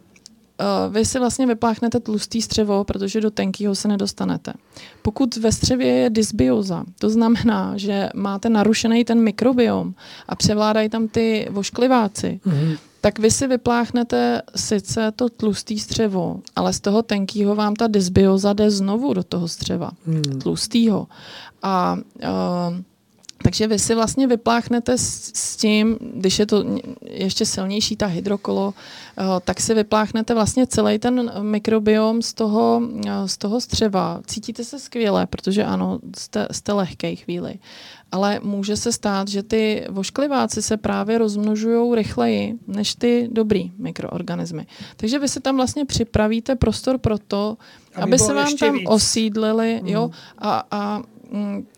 [0.61, 4.53] Uh, vy si vlastně vypláchnete tlustý střevo, protože do tenkého se nedostanete.
[5.01, 9.93] Pokud ve střevě je dysbioza, to znamená, že máte narušený ten mikrobiom
[10.27, 12.77] a převládají tam ty voškliváci, mm-hmm.
[13.01, 18.53] tak vy si vypláchnete sice to tlustý střevo, ale z toho tenkého vám ta dysbioza
[18.53, 20.39] jde znovu do toho střeva, mm.
[20.41, 21.07] tlustýho.
[21.63, 22.75] A uh,
[23.43, 26.65] Takže vy si vlastně vypláchnete s, s tím, když je to
[27.03, 33.25] ještě silnější ta hydrokolo, uh, tak si vypláchnete vlastně celý ten mikrobiom z toho, uh,
[33.25, 34.21] z toho střeva.
[34.27, 37.59] Cítíte se skvěle, protože ano, jste, jste lehkej chvíli.
[38.11, 44.67] Ale může se stát, že ty voškliváci se právě rozmnožují rychleji než ty dobrý mikroorganismy.
[44.97, 47.57] Takže vy si tam vlastně připravíte prostor pro to,
[47.95, 48.87] aby, aby se vám tam víc.
[48.89, 49.87] osídlili mm.
[49.87, 51.20] jo, a, a Mm,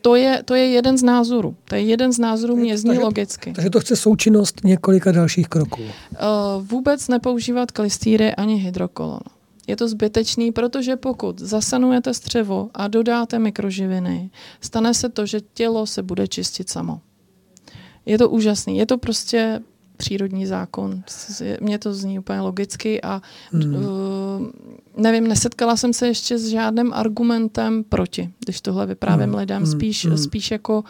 [0.02, 1.56] to je, to je jeden z názorů.
[1.70, 3.54] To je jeden z názorů, mě zní takže, logicky.
[3.54, 5.82] Takže to chce součinnost několika dalších kroků.
[5.82, 5.88] Uh,
[6.68, 9.20] vůbec nepoužívat klistýry ani hydrokolon.
[9.68, 14.30] Je to zbytečný, protože pokud zasanujete střevo a dodáte mikroživiny,
[14.62, 17.02] stane se to, že tělo se bude čistit samo.
[18.06, 18.78] Je to úžasný.
[18.78, 19.60] Je to prostě
[19.98, 21.04] přírodní zákon.
[21.62, 23.22] Mně to zní úplně logicky a
[23.52, 23.76] hmm.
[23.76, 23.82] uh,
[24.98, 29.36] nevím, nesetkala jsem se ještě s žádným argumentem proti, když tohle vyprávím hmm.
[29.36, 29.64] lidem.
[29.64, 29.72] Hmm.
[29.72, 30.18] Spíš, hmm.
[30.18, 30.84] spíš jako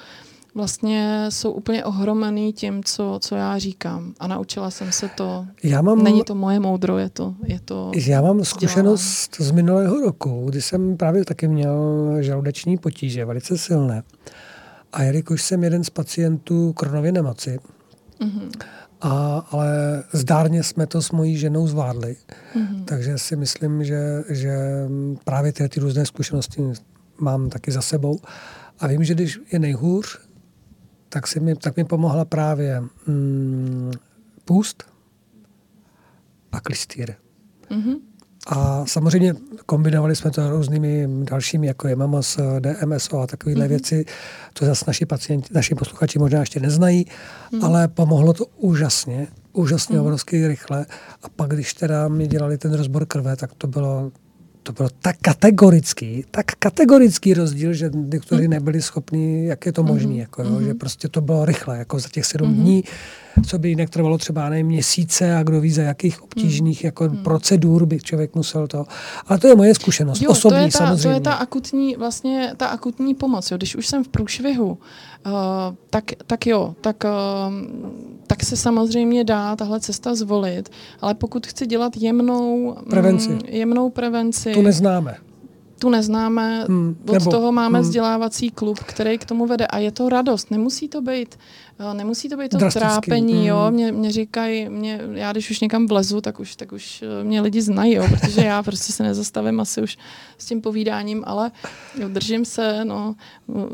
[0.55, 4.13] vlastně jsou úplně ohromený tím, co, co já říkám.
[4.19, 5.45] A naučila jsem se to.
[5.63, 9.49] Já mám, Není to moje moudro, je to, je to Já mám zkušenost dělám.
[9.49, 14.03] z minulého roku, kdy jsem právě taky měl žaludeční potíže, velice silné.
[14.93, 17.59] A jelikož jsem jeden z pacientů kronově nemoci,
[18.19, 18.49] mm-hmm
[19.03, 22.15] a, ale zdárně jsme to s mojí ženou zvládli.
[22.55, 22.85] Mm-hmm.
[22.85, 24.57] Takže si myslím, že, že
[25.23, 26.61] právě ty, ty různé zkušenosti
[27.19, 28.19] mám taky za sebou.
[28.79, 30.19] A vím, že když je nejhůř,
[31.09, 33.91] tak, si mi, tak mi pomohla právě mm,
[34.45, 34.83] půst
[36.51, 37.15] a klistýr.
[37.69, 37.95] Mm-hmm.
[38.47, 39.33] A samozřejmě
[39.65, 43.69] kombinovali jsme to různými dalšími, jako je MAMOS, DMSO a takovéhle mm-hmm.
[43.69, 44.05] věci.
[44.53, 47.65] To zase naši pacienti, naši posluchači možná ještě neznají, mm-hmm.
[47.65, 50.01] ale pomohlo to úžasně, úžasně mm-hmm.
[50.01, 50.85] obrovsky rychle.
[51.23, 54.11] A pak, když teda mi dělali ten rozbor krve, tak to bylo
[54.63, 58.51] to bylo tak kategorický, tak kategorický rozdíl, že doktory mhm.
[58.51, 60.19] nebyli schopni, jak je to možné, mm-hmm.
[60.19, 60.65] jako, jo, mm-hmm.
[60.65, 62.61] že prostě to bylo rychle, jako za těch sedm mm-hmm.
[62.61, 62.83] dní
[63.47, 66.87] co by jinak trvalo třeba ne měsíce a kdo ví, za jakých obtížných hmm.
[66.87, 67.23] jako hmm.
[67.23, 68.85] procedur by člověk musel to.
[69.27, 71.09] Ale to je moje zkušenost, jo, osobní to je ta, samozřejmě.
[71.09, 73.51] To je ta akutní, vlastně ta akutní pomoc.
[73.51, 73.57] Jo.
[73.57, 75.31] Když už jsem v průšvihu, uh,
[75.89, 77.53] tak, tak jo, tak, uh,
[78.27, 80.69] tak se samozřejmě dá tahle cesta zvolit,
[81.01, 85.17] ale pokud chci dělat jemnou prevenci, mm, jemnou prevenci tu neznáme
[85.83, 87.87] tu neznáme, hmm, od nebo, toho máme hmm.
[87.87, 89.67] vzdělávací klub, který k tomu vede.
[89.67, 91.35] A je to radost, nemusí to být
[91.93, 92.89] Nemusí to být to Drastický.
[92.89, 93.43] trápení, mm.
[93.43, 93.71] jo.
[93.71, 97.41] Mě, mě říkají, mě, já když už někam vlezu, tak už, tak už eh, mě
[97.41, 99.97] lidi znají, jo, protože já prostě se nezastavím asi už
[100.37, 101.51] s tím povídáním, ale
[101.99, 103.15] jo, držím se, no.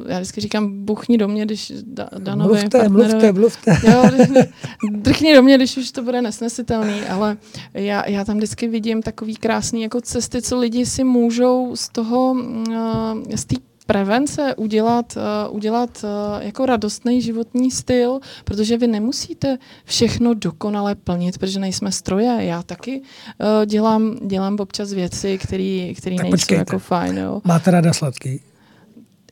[0.07, 3.77] Já vždycky říkám, buchni do mě, když da, Danovi mluvte, mluvte, mluvte.
[3.91, 4.03] Jo,
[4.91, 7.37] drchni do mě, když už to bude nesnesitelný, ale
[7.73, 12.31] já, já tam vždycky vidím takový krásný jako cesty, co lidi si můžou z toho,
[12.31, 13.55] uh, z té
[13.89, 21.37] prevence udělat, uh, udělat uh, jako radostný životní styl, protože vy nemusíte všechno dokonale plnit,
[21.37, 22.37] protože nejsme stroje.
[22.39, 26.61] Já taky uh, dělám, dělám občas věci, které nejsou počkejte.
[26.61, 27.17] jako fajn.
[27.17, 27.41] Jo.
[27.43, 28.41] Máte ráda sladký?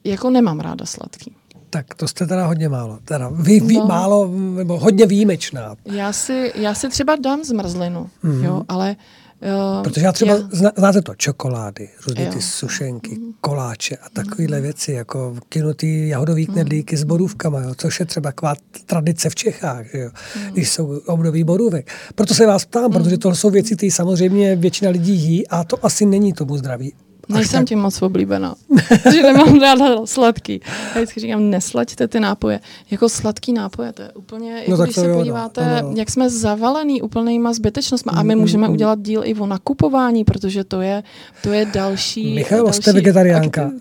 [0.03, 1.36] Jako nemám ráda sladký.
[1.70, 2.99] Tak to jste teda hodně málo.
[3.05, 3.86] Teda vy, vy no.
[3.86, 5.76] málo, nebo hodně výjimečná.
[5.86, 8.43] Já si, já si třeba dám zmrzlinu, mm-hmm.
[8.43, 8.95] jo, ale
[9.42, 10.72] Jo, Protože já třeba, já...
[10.78, 14.64] znáte to, čokolády, různé ty sušenky, koláče a takovéhle mm.
[14.64, 17.02] věci, jako kinutý jahodový knedlíky mm.
[17.02, 20.52] s borůvkama, jo, což je třeba taková tradice v Čechách, jo, mm.
[20.52, 21.92] když jsou období borůvek.
[22.16, 22.92] Proto se vás ptám, mm.
[22.94, 26.94] protože to jsou věci, které samozřejmě většina lidí jí a to asi není tomu zdraví.
[27.30, 28.55] Nejsem tím moc oblíbená,
[29.11, 30.61] že nemám ráda sladký.
[30.65, 32.59] Já vždycky říkám, neslaďte ty nápoje.
[32.91, 35.17] Jako sladký nápoje, to je úplně, no jako když se jo, no.
[35.17, 35.95] podíváte, no, no.
[35.97, 40.23] jak jsme zavalený úplnýma zbytečnostmi a my mm, můžeme mm, udělat díl i o nakupování,
[40.23, 41.03] protože to je,
[41.43, 42.36] to je další...
[42.36, 43.71] Michal, další jste vegetariánka?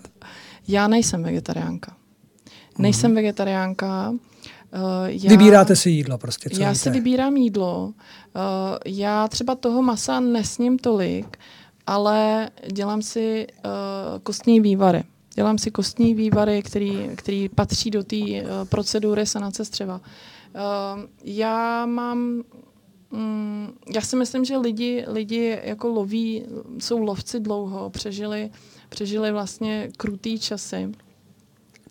[0.67, 1.93] Já nejsem vegetariánka.
[2.77, 3.15] Nejsem mm.
[3.15, 4.09] vegetariánka.
[4.09, 6.79] Uh, já, Vybíráte si jídlo prostě, co Já jíte?
[6.79, 7.85] si vybírám jídlo.
[7.85, 7.91] Uh,
[8.85, 11.37] já třeba toho masa nesním tolik,
[11.87, 13.71] ale dělám si uh,
[14.23, 15.03] kostní vývary.
[15.35, 19.95] Dělám si kostní vývary, který, který patří do té uh, procedury sanace střeva.
[19.95, 22.43] Uh, já mám
[23.11, 26.43] Mm, já si myslím, že lidi, lidi jako loví,
[26.79, 28.49] jsou lovci dlouho, přežili,
[28.89, 30.91] přežili vlastně krutý časy.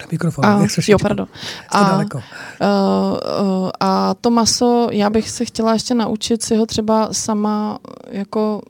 [0.01, 1.27] Na mikrofon, a, Jo, pardon.
[1.69, 2.21] A, uh,
[2.63, 7.79] uh, a to maso, já bych se chtěla ještě naučit si ho třeba sama
[8.09, 8.63] jako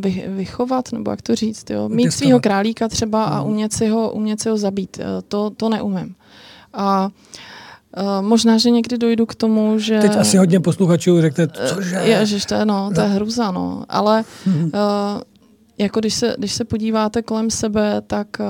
[0.00, 1.88] vy, vychovat, nebo jak to říct, jo?
[1.88, 3.50] mít svého králíka třeba a mhm.
[3.50, 4.98] umět si ho, umět si ho zabít.
[5.00, 6.14] Eh, to, to neumím.
[6.72, 7.08] A
[8.00, 9.98] Uh, možná, že někdy dojdu k tomu, že...
[10.00, 11.96] Teď asi hodně posluchačů řekne, cože?
[11.96, 13.84] Ježiš, to je, no, to je hruza, no.
[13.88, 14.72] Ale uh,
[15.78, 18.46] jako když se, když se podíváte kolem sebe, tak uh,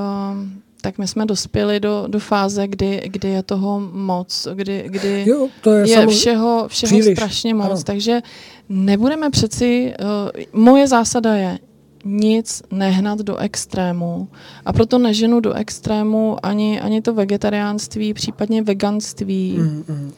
[0.80, 5.48] tak my jsme dospěli do, do fáze, kdy, kdy je toho moc, kdy, kdy jo,
[5.60, 7.18] to je, je všeho, všeho příliš.
[7.18, 7.66] strašně moc.
[7.66, 7.82] Ano.
[7.84, 8.20] Takže
[8.68, 11.58] nebudeme přeci, uh, moje zásada je,
[12.06, 14.28] nic nehnat do extrému.
[14.64, 19.56] A proto neženu do extrému ani, ani to vegetariánství, případně veganství.
[19.58, 20.12] Mm, mm.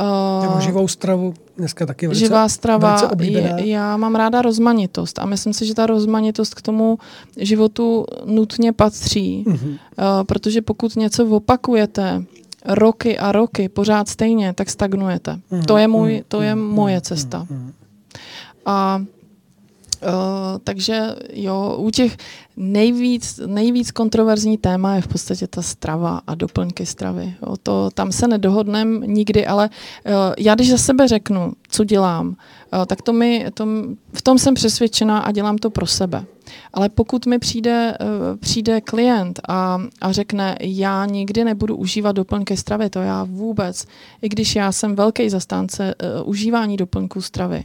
[0.00, 5.52] Uh, živou stravu dneska taky velice, Živá strava, je, já mám ráda rozmanitost a myslím
[5.52, 6.98] si, že ta rozmanitost k tomu
[7.36, 9.70] životu nutně patří, mm-hmm.
[9.70, 9.78] uh,
[10.24, 12.24] protože pokud něco opakujete
[12.66, 15.32] roky a roky pořád stejně, tak stagnujete.
[15.32, 15.64] Mm-hmm.
[15.64, 17.46] To je, můj, to je moje cesta.
[17.50, 17.72] Mm-hmm.
[18.66, 19.04] A
[20.02, 22.16] Uh, takže jo, u těch
[22.56, 27.34] nejvíc, nejvíc kontroverzní téma je v podstatě ta strava a doplňky stravy.
[27.42, 29.70] Jo, to, tam se nedohodneme nikdy, ale
[30.06, 33.66] uh, já když za sebe řeknu, co dělám, uh, tak to mi, to,
[34.12, 36.24] v tom jsem přesvědčená a dělám to pro sebe.
[36.72, 42.56] Ale pokud mi přijde, uh, přijde klient a, a řekne, já nikdy nebudu užívat doplňky
[42.56, 43.86] stravy, to já vůbec,
[44.22, 47.64] i když já jsem velký zastánce uh, užívání doplňků stravy,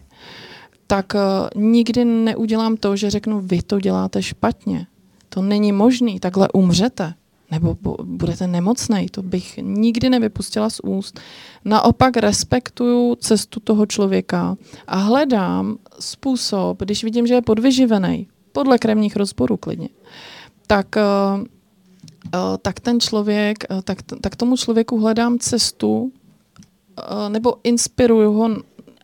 [0.88, 4.88] tak uh, nikdy neudělám to, že řeknu, vy to děláte špatně.
[5.30, 7.14] To není možný, takhle umřete.
[7.52, 11.20] Nebo budete nemocnej, to bych nikdy nevypustila z úst.
[11.66, 14.56] Naopak respektuju cestu toho člověka
[14.88, 19.90] a hledám způsob, když vidím, že je podvyživený, podle krevních rozborů klidně,
[20.68, 26.12] tak, uh, uh, tak ten člověk, tak, tak tomu člověku hledám cestu
[27.30, 28.50] nebo inspiruju ho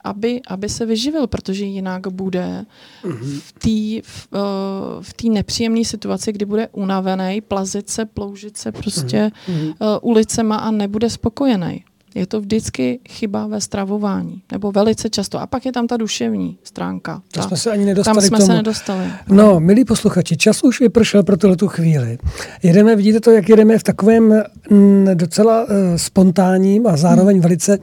[0.04, 2.66] aby, aby se vyživil, protože jinak bude
[3.04, 3.40] mm-hmm.
[3.40, 9.32] v té v, uh, v nepříjemné situaci, kdy bude unavený, plazit se, ploužit se prostě
[9.48, 9.56] uh,
[10.02, 11.84] ulicema a nebude spokojený.
[12.16, 15.40] Je to vždycky chyba ve stravování, nebo velice často.
[15.40, 17.22] A pak je tam ta duševní stránka.
[17.32, 18.48] To ta, jsme se ani nedostali tam jsme k tomu.
[18.48, 19.06] se nedostali.
[19.30, 22.18] No, milí posluchači, čas už vypršel pro tuhle chvíli.
[22.64, 27.44] Jedeme, vidíte to, jak jedeme v takovém m, mm, docela uh, spontánním a zároveň hmm.
[27.44, 27.80] velice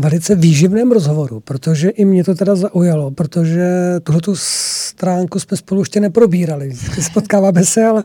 [0.00, 3.66] velice výživném rozhovoru, protože i mě to teda zaujalo, protože
[4.02, 6.74] tuhle stránku jsme spolu ještě neprobírali.
[7.00, 8.04] Spotkáváme se, ale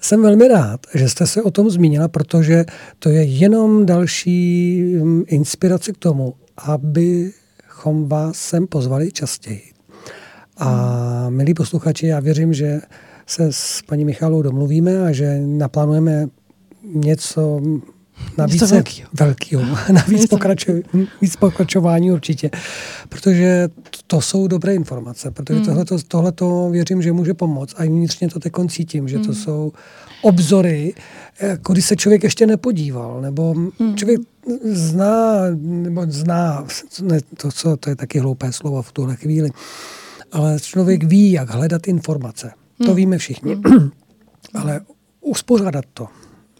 [0.00, 2.64] jsem velmi rád, že jste se o tom zmínila, protože
[2.98, 9.62] to je jenom další mm, inspirace k tomu, abychom vás sem pozvali častěji.
[10.56, 12.80] A milí posluchači, já věřím, že
[13.26, 16.26] se s paní Michalou domluvíme a že naplánujeme
[16.94, 17.60] něco
[18.38, 19.08] na více velkýho.
[19.12, 19.62] velkýho.
[19.92, 20.72] na víc, pokračo,
[21.20, 22.50] víc pokračování určitě.
[23.08, 23.68] Protože
[24.06, 25.66] to jsou dobré informace, protože hmm.
[25.66, 27.74] tohleto, tohleto věřím, že může pomoct.
[27.76, 29.34] A vnitřně to teď cítím, že to hmm.
[29.34, 29.72] jsou
[30.22, 30.94] obzory,
[31.40, 33.96] jako když se člověk ještě nepodíval, nebo hmm.
[33.96, 34.20] člověk
[34.64, 36.66] zná, nebo zná,
[37.02, 39.50] ne, to, co, to je taky hloupé slovo v tuhle chvíli,
[40.32, 42.52] ale člověk ví, jak hledat informace.
[42.78, 42.96] To hmm.
[42.96, 43.54] víme všichni.
[43.54, 43.90] Hmm.
[44.54, 44.80] ale
[45.20, 46.06] uspořádat to,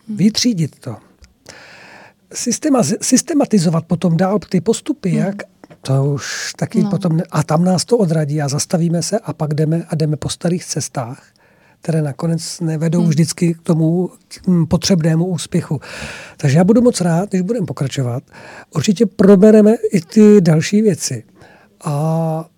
[0.08, 0.96] vytřídit to,
[2.34, 5.18] systema, systematizovat potom dál ty postupy, hmm.
[5.18, 5.36] jak
[5.82, 6.90] to už taky no.
[6.90, 10.28] potom, a tam nás to odradí a zastavíme se a pak jdeme a jdeme po
[10.28, 11.26] starých cestách,
[11.80, 13.08] které nakonec nevedou hmm.
[13.08, 15.80] vždycky k tomu k potřebnému úspěchu.
[16.36, 18.22] Takže já budu moc rád, když budeme pokračovat.
[18.74, 21.24] Určitě probereme i ty další věci.
[21.84, 22.48] A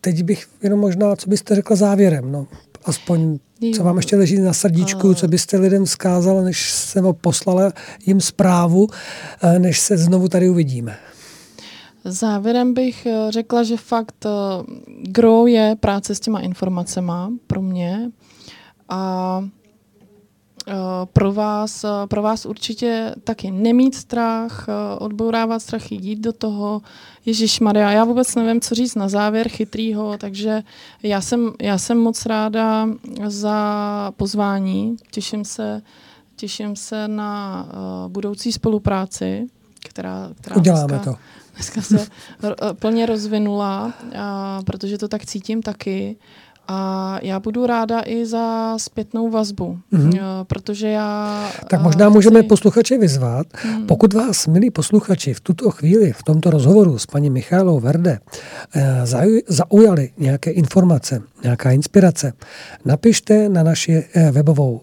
[0.00, 2.46] teď bych jenom možná, co byste řekla závěrem, no,
[2.84, 3.38] aspoň
[3.76, 7.72] co vám ještě leží na srdíčku, co byste lidem zkázala, než jsem poslala
[8.06, 8.86] jim zprávu,
[9.42, 10.96] eh, než se znovu tady uvidíme?
[12.04, 14.30] Závěrem bych eh, řekla, že fakt eh,
[15.02, 17.12] gro je práce s těma informacemi
[17.46, 18.10] pro mě
[18.88, 19.44] a
[21.12, 24.66] pro vás, pro vás určitě taky nemít strach,
[24.98, 26.82] odbourávat strach, jít do toho.
[27.26, 30.62] Ježíš Maria, já vůbec nevím, co říct na závěr chytrýho, takže
[31.02, 32.88] já jsem, já jsem moc ráda
[33.26, 34.96] za pozvání.
[35.10, 35.82] Těším se,
[36.36, 37.66] těším se na
[38.08, 39.46] budoucí spolupráci,
[39.84, 41.18] která, která Uděláme dneska, to.
[41.54, 42.06] dneska se
[42.72, 43.92] plně rozvinula,
[44.64, 46.16] protože to tak cítím taky.
[46.68, 50.44] A já budu ráda i za zpětnou vazbu, mm-hmm.
[50.44, 51.48] protože já...
[51.68, 53.86] Tak možná můžeme posluchače vyzvat, mm.
[53.86, 58.18] pokud vás, milí posluchači, v tuto chvíli, v tomto rozhovoru s paní Michálou Verde
[58.76, 59.02] eh,
[59.48, 62.32] zaujali nějaké informace, nějaká inspirace,
[62.84, 64.80] napište na naši eh, webovou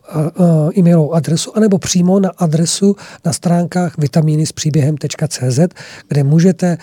[0.78, 2.96] e-mailovou adresu anebo přímo na adresu
[3.26, 5.60] na stránkách vitamíny s příběhem.cz,
[6.08, 6.78] kde můžete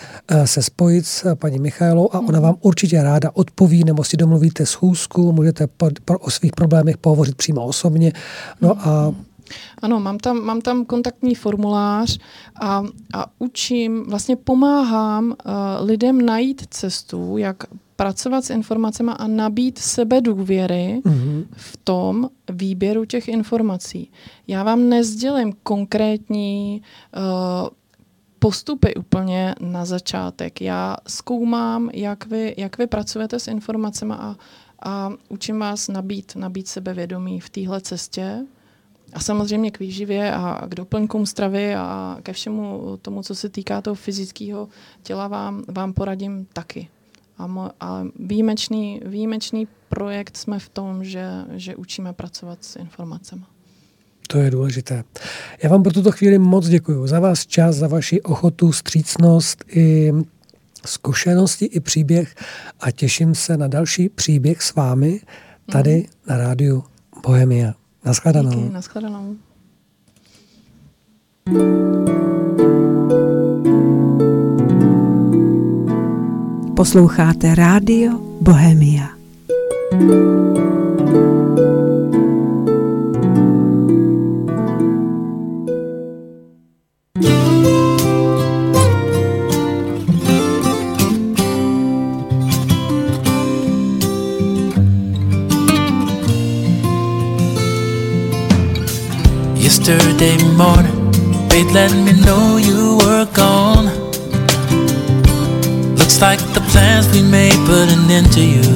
[0.45, 4.97] se spojit s paní Michálou a ona vám určitě ráda odpoví nebo si domluvíte schůz
[4.97, 5.67] schůzku, můžete
[6.19, 8.13] o svých problémech pohovořit přímo osobně.
[8.61, 9.13] No a
[9.81, 12.19] ano, mám tam, mám tam kontaktní formulář
[12.61, 15.35] a, a učím, vlastně pomáhám uh,
[15.85, 17.63] lidem najít cestu, jak
[17.97, 21.45] pracovat s informacemi a nabít sebe důvěry mm-hmm.
[21.51, 24.11] v tom výběru těch informací.
[24.47, 26.81] Já vám nezdělím konkrétní
[27.17, 27.69] uh,
[28.39, 30.61] postupy úplně na začátek.
[30.61, 34.35] Já zkoumám, jak vy, jak vy pracujete s informacemi a,
[34.83, 38.45] a učím vás nabít, nabít sebevědomí v téhle cestě.
[39.13, 43.81] A samozřejmě k výživě a k doplňkům stravy a ke všemu tomu, co se týká
[43.81, 44.67] toho fyzického
[45.03, 46.89] těla, vám, vám poradím taky.
[47.37, 53.43] A, mo, a výjimečný, výjimečný projekt jsme v tom, že, že učíme pracovat s informacemi.
[54.27, 55.03] To je důležité.
[55.63, 60.11] Já vám pro tuto chvíli moc děkuji za vás čas, za vaši ochotu, střícnost i
[60.85, 62.35] zkušenosti i příběh
[62.79, 65.19] a těším se na další příběh s vámi
[65.71, 66.05] tady mm.
[66.27, 66.83] na rádiu
[67.23, 67.73] Bohemia.
[68.05, 68.51] Naschledanou.
[68.51, 69.35] Díky, naschledanou.
[76.77, 78.11] Posloucháte rádio
[78.41, 79.09] Bohemia.
[99.57, 100.93] Yesterday morning,
[101.49, 103.89] they'd let me know you were gone.
[105.97, 108.69] Looks like the plans we made put an end to you.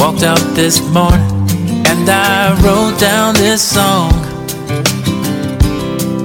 [0.00, 1.32] Walked out this morning
[1.90, 4.12] and I wrote down this song.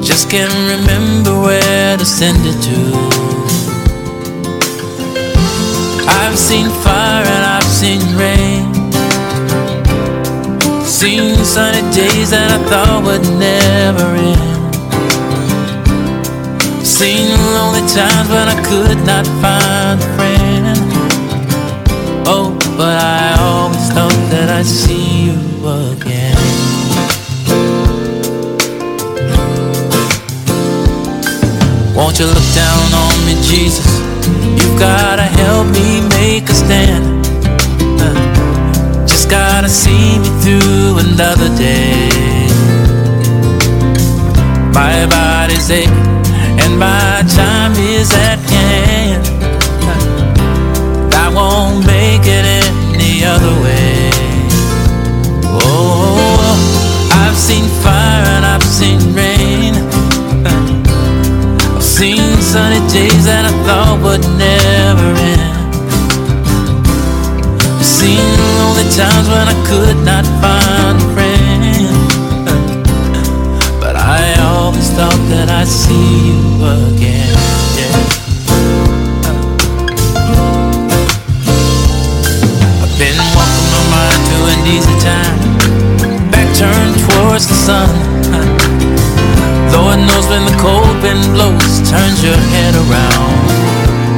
[0.09, 2.79] Just can't remember where to send it to.
[6.19, 8.63] I've seen fire and I've seen rain.
[10.99, 14.57] Seen sunny days that I thought would never end.
[16.97, 20.77] Seen lonely times when I could not find a friend.
[22.27, 25.37] Oh, but I always thought that I'd see you
[25.87, 26.35] again.
[31.95, 33.87] Won't you look down on me, Jesus?
[34.59, 37.23] You've gotta help me make a stand
[39.07, 42.09] Just gotta see me through another day.
[44.73, 46.16] My body's aching
[46.77, 49.25] my time is at hand.
[51.13, 52.45] I won't make it
[52.93, 54.09] any other way.
[55.43, 59.73] Oh, I've seen fire and I've seen rain.
[61.75, 65.57] I've seen sunny days that I thought would never end
[67.79, 68.25] I've seen
[68.57, 70.46] lonely times when I could not find
[74.97, 75.93] thought that I'd see
[76.25, 76.41] you
[76.89, 77.29] again.
[77.77, 77.93] Yeah.
[82.81, 85.37] I've been walking my mind to an easy time,
[86.33, 87.93] back turned towards the sun.
[89.77, 93.37] Lord knows when the cold wind blows, turns your head around.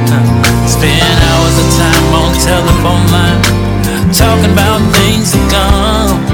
[0.64, 0.96] Spend
[1.28, 3.40] hours of time on telephone line
[4.16, 6.24] talking about things to come.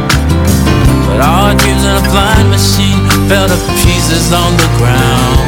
[1.10, 5.38] But our dreams in a flying machine fell to pieces on the ground.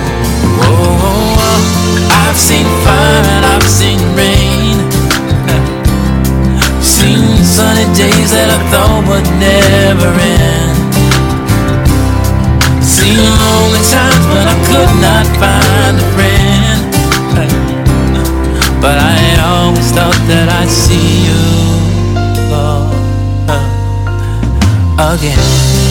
[0.58, 1.38] Whoa,
[2.26, 4.82] I've seen fire and I've seen rain.
[6.82, 10.74] seen sunny days that I thought would never end.
[12.82, 16.80] Seen lonely times when I could not find a friend.
[18.82, 21.42] But I always thought that I'd see you
[25.14, 25.87] again.